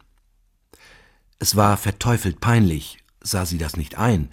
Es 1.39 1.57
war 1.57 1.77
verteufelt 1.77 2.41
peinlich, 2.41 2.99
sah 3.23 3.47
sie 3.47 3.59
das 3.59 3.77
nicht 3.77 3.97
ein, 3.97 4.29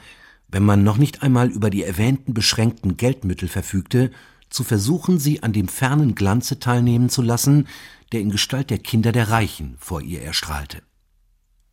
wenn 0.51 0.63
man 0.63 0.83
noch 0.83 0.97
nicht 0.97 1.21
einmal 1.23 1.49
über 1.49 1.69
die 1.69 1.83
erwähnten 1.83 2.33
beschränkten 2.33 2.97
Geldmittel 2.97 3.47
verfügte, 3.47 4.11
zu 4.49 4.63
versuchen, 4.63 5.19
sie 5.19 5.43
an 5.43 5.53
dem 5.53 5.67
fernen 5.67 6.15
Glanze 6.15 6.59
teilnehmen 6.59 7.09
zu 7.09 7.21
lassen, 7.21 7.67
der 8.11 8.21
in 8.21 8.31
Gestalt 8.31 8.69
der 8.69 8.79
Kinder 8.79 9.11
der 9.11 9.29
Reichen 9.29 9.75
vor 9.77 10.01
ihr 10.01 10.21
erstrahlte. 10.21 10.81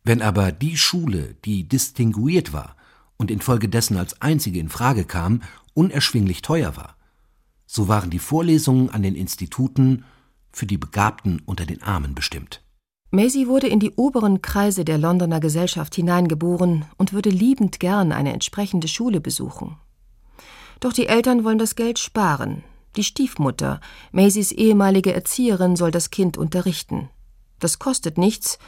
Wenn 0.03 0.21
aber 0.21 0.51
die 0.51 0.77
Schule, 0.77 1.35
die 1.43 1.67
distinguiert 1.67 2.53
war 2.53 2.75
und 3.17 3.31
infolgedessen 3.31 3.97
als 3.97 4.21
einzige 4.21 4.59
in 4.59 4.69
Frage 4.69 5.05
kam, 5.05 5.41
unerschwinglich 5.73 6.43
teuer 6.43 6.77
war, 6.77 6.95
so 7.65 7.87
waren 7.87 8.09
die 8.09 8.19
Vorlesungen 8.19 8.89
an 8.89 9.01
den 9.01 9.15
Instituten 9.15 10.05
für 10.51 10.65
die 10.65 10.77
Begabten 10.77 11.41
unter 11.45 11.65
den 11.65 11.83
Armen 11.83 12.15
bestimmt. 12.15 12.61
Maisie 13.09 13.47
wurde 13.47 13.67
in 13.67 13.79
die 13.79 13.91
oberen 13.91 14.41
Kreise 14.41 14.83
der 14.83 14.97
Londoner 14.97 15.39
Gesellschaft 15.39 15.95
hineingeboren 15.95 16.85
und 16.97 17.13
würde 17.13 17.29
liebend 17.29 17.79
gern 17.79 18.11
eine 18.11 18.33
entsprechende 18.33 18.89
Schule 18.89 19.21
besuchen. 19.21 19.77
Doch 20.81 20.91
die 20.91 21.07
Eltern 21.07 21.43
wollen 21.43 21.57
das 21.57 21.75
Geld 21.75 21.99
sparen. 21.99 22.63
Die 22.97 23.03
Stiefmutter, 23.03 23.79
Maisies 24.11 24.51
ehemalige 24.51 25.13
Erzieherin, 25.13 25.75
soll 25.75 25.91
das 25.91 26.09
Kind 26.09 26.37
unterrichten. 26.37 27.09
Das 27.59 27.79
kostet 27.79 28.17
nichts, 28.17 28.59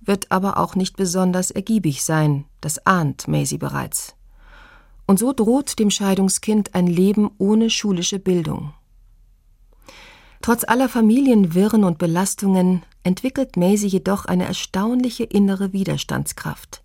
wird 0.00 0.30
aber 0.30 0.58
auch 0.58 0.76
nicht 0.76 0.96
besonders 0.96 1.50
ergiebig 1.50 2.04
sein, 2.04 2.44
das 2.60 2.86
ahnt 2.86 3.26
Maisie 3.26 3.58
bereits. 3.58 4.14
Und 5.06 5.18
so 5.18 5.32
droht 5.32 5.78
dem 5.78 5.90
Scheidungskind 5.90 6.74
ein 6.74 6.86
Leben 6.86 7.30
ohne 7.38 7.68
schulische 7.68 8.18
Bildung. 8.18 8.74
Trotz 10.40 10.64
aller 10.64 10.88
Familienwirren 10.88 11.82
und 11.82 11.98
Belastungen 11.98 12.82
entwickelt 13.02 13.56
Maisie 13.56 13.88
jedoch 13.88 14.24
eine 14.24 14.44
erstaunliche 14.44 15.24
innere 15.24 15.72
Widerstandskraft. 15.72 16.82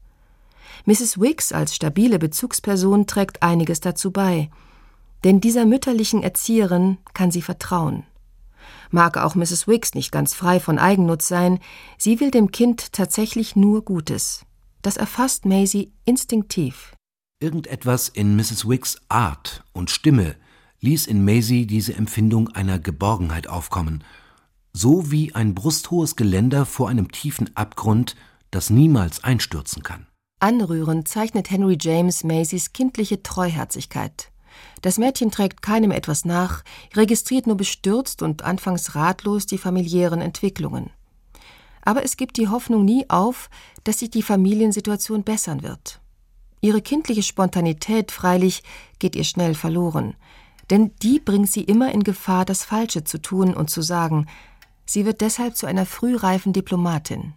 Mrs. 0.85 1.19
Wicks 1.19 1.51
als 1.51 1.75
stabile 1.75 2.19
Bezugsperson 2.19 3.07
trägt 3.07 3.41
einiges 3.43 3.79
dazu 3.79 4.11
bei, 4.11 4.49
denn 5.23 5.39
dieser 5.39 5.65
mütterlichen 5.65 6.23
Erzieherin 6.23 6.97
kann 7.13 7.31
sie 7.31 7.41
vertrauen. 7.41 8.03
Mag 8.91 9.17
auch 9.17 9.35
Mrs. 9.35 9.67
Wicks 9.67 9.93
nicht 9.95 10.11
ganz 10.11 10.33
frei 10.33 10.59
von 10.59 10.77
Eigennutz 10.77 11.27
sein, 11.27 11.59
sie 11.97 12.19
will 12.19 12.31
dem 12.31 12.51
Kind 12.51 12.93
tatsächlich 12.93 13.55
nur 13.55 13.83
Gutes. 13.83 14.45
Das 14.81 14.97
erfasst 14.97 15.45
Maisie 15.45 15.91
instinktiv. 16.05 16.93
Irgendetwas 17.39 18.09
in 18.09 18.35
Mrs. 18.35 18.67
Wicks 18.67 19.01
Art 19.09 19.63
und 19.73 19.89
Stimme 19.89 20.35
ließ 20.81 21.07
in 21.07 21.23
Maisie 21.23 21.65
diese 21.65 21.95
Empfindung 21.95 22.49
einer 22.49 22.77
Geborgenheit 22.77 23.47
aufkommen, 23.47 24.03
so 24.75 25.11
wie 25.11 25.35
ein 25.35 25.53
brusthohes 25.53 26.15
Geländer 26.15 26.65
vor 26.65 26.89
einem 26.89 27.11
tiefen 27.11 27.55
Abgrund, 27.55 28.15
das 28.51 28.69
niemals 28.69 29.23
einstürzen 29.23 29.83
kann. 29.83 30.07
Anrührend 30.39 31.07
zeichnet 31.07 31.49
Henry 31.51 31.77
James 31.79 32.23
Maisies 32.23 32.73
kindliche 32.73 33.23
Treuherzigkeit. 33.23 34.31
Das 34.81 34.97
Mädchen 34.97 35.31
trägt 35.31 35.61
keinem 35.61 35.91
etwas 35.91 36.25
nach, 36.25 36.63
registriert 36.95 37.47
nur 37.47 37.55
bestürzt 37.55 38.21
und 38.21 38.43
anfangs 38.43 38.95
ratlos 38.95 39.45
die 39.45 39.57
familiären 39.57 40.21
Entwicklungen. 40.21 40.89
Aber 41.81 42.03
es 42.03 42.17
gibt 42.17 42.37
die 42.37 42.49
Hoffnung 42.49 42.83
nie 42.83 43.09
auf, 43.09 43.49
dass 43.83 43.99
sich 43.99 44.09
die 44.09 44.21
Familiensituation 44.21 45.23
bessern 45.23 45.63
wird. 45.63 46.01
Ihre 46.61 46.81
kindliche 46.81 47.23
Spontanität 47.23 48.11
freilich 48.11 48.63
geht 48.99 49.15
ihr 49.15 49.25
schnell 49.25 49.53
verloren 49.53 50.15
denn 50.69 50.91
die 51.01 51.19
bringt 51.19 51.49
sie 51.49 51.63
immer 51.63 51.91
in 51.91 52.03
Gefahr, 52.03 52.45
das 52.45 52.63
Falsche 52.63 53.03
zu 53.03 53.21
tun 53.21 53.53
und 53.53 53.69
zu 53.69 53.81
sagen. 53.81 54.27
Sie 54.85 55.05
wird 55.05 55.21
deshalb 55.21 55.55
zu 55.55 55.65
einer 55.65 55.85
frühreifen 55.85 56.53
Diplomatin. 56.53 57.33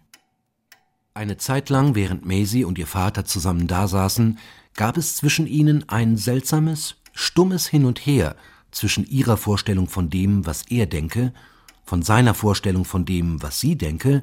Eine 1.13 1.37
Zeit 1.37 1.69
lang, 1.69 1.95
während 1.95 2.25
Maisie 2.25 2.63
und 2.63 2.77
ihr 2.77 2.87
Vater 2.87 3.25
zusammen 3.25 3.67
dasaßen, 3.67 4.37
gab 4.75 4.97
es 4.97 5.15
zwischen 5.15 5.47
ihnen 5.47 5.89
ein 5.89 6.17
seltsames, 6.17 6.97
stummes 7.13 7.67
Hin 7.67 7.85
und 7.85 8.05
Her 8.05 8.35
zwischen 8.71 9.07
ihrer 9.07 9.37
Vorstellung 9.37 9.87
von 9.87 10.09
dem, 10.09 10.45
was 10.45 10.63
er 10.69 10.85
denke, 10.85 11.33
von 11.83 12.03
seiner 12.03 12.33
Vorstellung 12.33 12.85
von 12.85 13.05
dem, 13.05 13.41
was 13.41 13.59
sie 13.59 13.77
denke, 13.77 14.21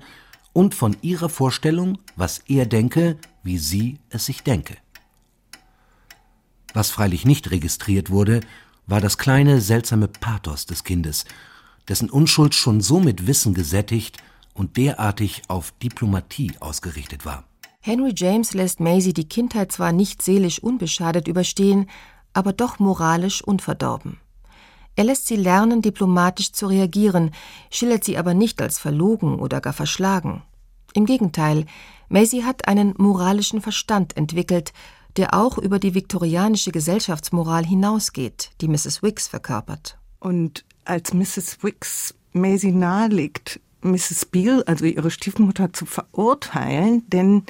und 0.53 0.75
von 0.75 0.97
ihrer 1.03 1.29
Vorstellung, 1.29 1.99
was 2.15 2.39
er 2.47 2.67
denke, 2.67 3.17
wie 3.43 3.59
sie 3.59 3.99
es 4.11 4.27
sich 4.27 4.43
denke. 4.43 4.77
Was 6.75 6.91
freilich 6.91 7.25
nicht 7.25 7.51
registriert 7.51 8.11
wurde, 8.11 8.41
war 8.87 9.01
das 9.01 9.19
kleine, 9.19 9.61
seltsame 9.61 10.09
Pathos 10.09 10.67
des 10.67 10.85
Kindes, 10.85 11.25
dessen 11.89 12.11
Unschuld 12.11 12.55
schon 12.55 12.81
so 12.81 13.01
mit 13.01 13.27
Wissen 13.27 13.55
gesättigt 13.55 14.19
und 14.55 14.77
derartig 14.77 15.43
auf 15.49 15.73
Diplomatie 15.83 16.53
ausgerichtet 16.61 17.27
war. 17.27 17.45
Henry 17.81 18.13
James 18.17 18.55
lässt 18.55 18.81
Maisie 18.81 19.13
die 19.13 19.29
Kindheit 19.29 19.71
zwar 19.71 19.93
nicht 19.93 20.23
seelisch 20.23 20.59
unbeschadet 20.59 21.29
überstehen, 21.29 21.91
aber 22.33 22.53
doch 22.53 22.79
moralisch 22.79 23.43
unverdorben. 23.43 24.19
Er 24.97 25.05
lässt 25.05 25.27
sie 25.27 25.37
lernen, 25.37 25.83
diplomatisch 25.83 26.53
zu 26.53 26.67
reagieren, 26.67 27.33
schildert 27.71 28.05
sie 28.05 28.17
aber 28.17 28.33
nicht 28.33 28.63
als 28.63 28.79
verlogen 28.79 29.39
oder 29.39 29.61
gar 29.61 29.73
verschlagen. 29.73 30.43
Im 30.95 31.05
Gegenteil, 31.05 31.67
Maisie 32.09 32.45
hat 32.45 32.69
einen 32.69 32.95
moralischen 32.97 33.61
Verstand 33.61 34.17
entwickelt, 34.17 34.73
der 35.17 35.35
auch 35.35 35.59
über 35.59 35.79
die 35.79 35.95
viktorianische 35.95 36.71
Gesellschaftsmoral 36.71 37.65
hinausgeht, 37.67 38.51
die 38.61 38.69
Mrs. 38.69 39.03
Wicks 39.03 39.29
verkörpert. 39.29 39.99
Und 40.21 40.65
als 40.85 41.15
Mrs. 41.15 41.59
Wicks 41.63 42.15
Maisie 42.33 42.73
nahelegt, 42.73 43.61
Mrs. 43.83 44.27
Beale, 44.27 44.67
also 44.67 44.85
ihre 44.85 45.11
Stiefmutter, 45.11 45.73
zu 45.73 45.87
verurteilen, 45.87 47.09
denn 47.11 47.45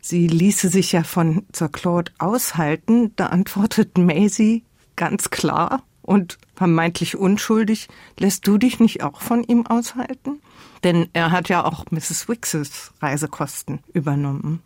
sie 0.00 0.26
ließe 0.26 0.68
sich 0.68 0.92
ja 0.92 1.04
von 1.04 1.44
Sir 1.54 1.68
Claude 1.68 2.12
aushalten, 2.18 3.12
da 3.16 3.26
antwortet 3.26 3.98
Maisie 3.98 4.64
ganz 4.96 5.30
klar 5.30 5.82
und 6.02 6.38
vermeintlich 6.54 7.16
unschuldig, 7.16 7.88
lässt 8.18 8.46
du 8.46 8.58
dich 8.58 8.80
nicht 8.80 9.02
auch 9.02 9.20
von 9.20 9.44
ihm 9.44 9.66
aushalten? 9.66 10.40
Denn 10.84 11.08
er 11.12 11.30
hat 11.30 11.48
ja 11.48 11.64
auch 11.64 11.84
Mrs. 11.90 12.28
Wickses 12.28 12.92
Reisekosten 13.00 13.80
übernommen. 13.92 14.62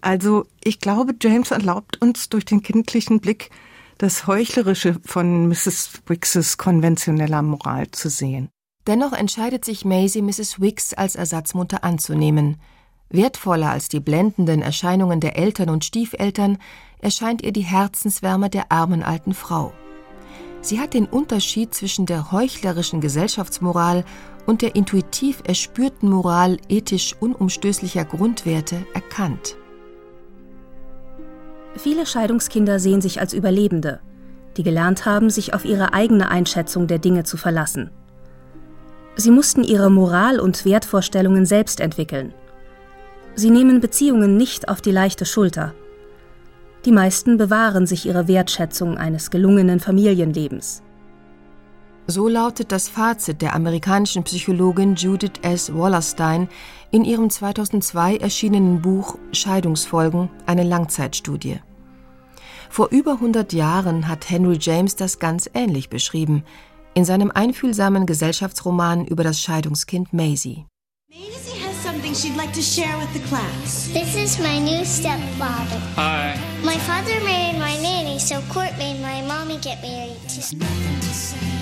Also 0.00 0.46
ich 0.64 0.80
glaube, 0.80 1.14
James 1.20 1.50
erlaubt 1.50 2.00
uns 2.00 2.28
durch 2.28 2.44
den 2.44 2.62
kindlichen 2.62 3.20
Blick 3.20 3.50
das 3.98 4.28
Heuchlerische 4.28 4.96
von 5.04 5.48
Mrs. 5.48 6.02
Wickses 6.06 6.56
konventioneller 6.56 7.42
Moral 7.42 7.90
zu 7.90 8.08
sehen. 8.08 8.48
Dennoch 8.86 9.12
entscheidet 9.12 9.64
sich 9.64 9.84
Maisie, 9.84 10.22
Mrs. 10.22 10.60
Wicks 10.60 10.94
als 10.94 11.16
Ersatzmutter 11.16 11.84
anzunehmen. 11.84 12.56
Wertvoller 13.10 13.70
als 13.70 13.88
die 13.88 14.00
blendenden 14.00 14.62
Erscheinungen 14.62 15.20
der 15.20 15.36
Eltern 15.36 15.68
und 15.68 15.84
Stiefeltern 15.84 16.58
erscheint 17.00 17.42
ihr 17.42 17.52
die 17.52 17.62
Herzenswärme 17.62 18.48
der 18.50 18.70
armen 18.72 19.02
alten 19.02 19.34
Frau. 19.34 19.72
Sie 20.60 20.80
hat 20.80 20.94
den 20.94 21.06
Unterschied 21.06 21.74
zwischen 21.74 22.06
der 22.06 22.32
heuchlerischen 22.32 23.00
Gesellschaftsmoral 23.00 24.04
und 24.46 24.62
der 24.62 24.74
intuitiv 24.74 25.42
erspürten 25.44 26.08
Moral 26.08 26.58
ethisch 26.68 27.14
unumstößlicher 27.20 28.04
Grundwerte 28.04 28.86
erkannt. 28.94 29.57
Viele 31.76 32.06
Scheidungskinder 32.06 32.78
sehen 32.78 33.00
sich 33.00 33.20
als 33.20 33.32
Überlebende, 33.32 34.00
die 34.56 34.62
gelernt 34.62 35.06
haben, 35.06 35.30
sich 35.30 35.54
auf 35.54 35.64
ihre 35.64 35.92
eigene 35.92 36.30
Einschätzung 36.30 36.86
der 36.86 36.98
Dinge 36.98 37.24
zu 37.24 37.36
verlassen. 37.36 37.90
Sie 39.16 39.30
mussten 39.30 39.64
ihre 39.64 39.90
Moral 39.90 40.40
und 40.40 40.64
Wertvorstellungen 40.64 41.44
selbst 41.44 41.80
entwickeln. 41.80 42.34
Sie 43.34 43.50
nehmen 43.50 43.80
Beziehungen 43.80 44.36
nicht 44.36 44.68
auf 44.68 44.80
die 44.80 44.90
leichte 44.90 45.24
Schulter. 45.24 45.74
Die 46.84 46.92
meisten 46.92 47.36
bewahren 47.36 47.86
sich 47.86 48.06
ihre 48.06 48.28
Wertschätzung 48.28 48.96
eines 48.96 49.30
gelungenen 49.30 49.80
Familienlebens. 49.80 50.82
So 52.10 52.26
lautet 52.26 52.72
das 52.72 52.88
Fazit 52.88 53.42
der 53.42 53.54
amerikanischen 53.54 54.22
Psychologin 54.22 54.94
Judith 54.94 55.40
S. 55.42 55.74
Wallerstein 55.74 56.48
in 56.90 57.04
ihrem 57.04 57.28
2002 57.28 58.16
erschienenen 58.16 58.80
Buch 58.80 59.18
Scheidungsfolgen, 59.32 60.30
eine 60.46 60.62
Langzeitstudie. 60.62 61.60
Vor 62.70 62.88
über 62.88 63.12
100 63.12 63.52
Jahren 63.52 64.08
hat 64.08 64.30
Henry 64.30 64.56
James 64.58 64.96
das 64.96 65.18
ganz 65.18 65.50
ähnlich 65.52 65.90
beschrieben, 65.90 66.44
in 66.94 67.04
seinem 67.04 67.30
einfühlsamen 67.30 68.06
Gesellschaftsroman 68.06 69.04
über 69.04 69.22
das 69.22 69.42
Scheidungskind 69.42 70.14
Maisie. 70.14 70.64
Maisie 71.10 71.60
has 71.62 71.76
something 71.84 72.14
she'd 72.14 72.38
like 72.38 72.54
to 72.54 72.62
share 72.62 72.96
with 72.96 73.12
the 73.12 73.20
class. 73.28 73.90
This 73.92 74.16
is 74.16 74.38
my 74.38 74.58
new 74.58 74.82
stepfather. 74.82 75.78
Hi. 75.96 76.38
My 76.64 76.78
father 76.78 77.22
married 77.22 77.58
my 77.58 77.76
nanny, 77.82 78.18
so 78.18 78.36
Court 78.50 78.72
made 78.78 78.98
my 79.02 79.20
mommy 79.28 79.58
get 79.58 79.82
married 79.82 80.16
to. 80.28 81.57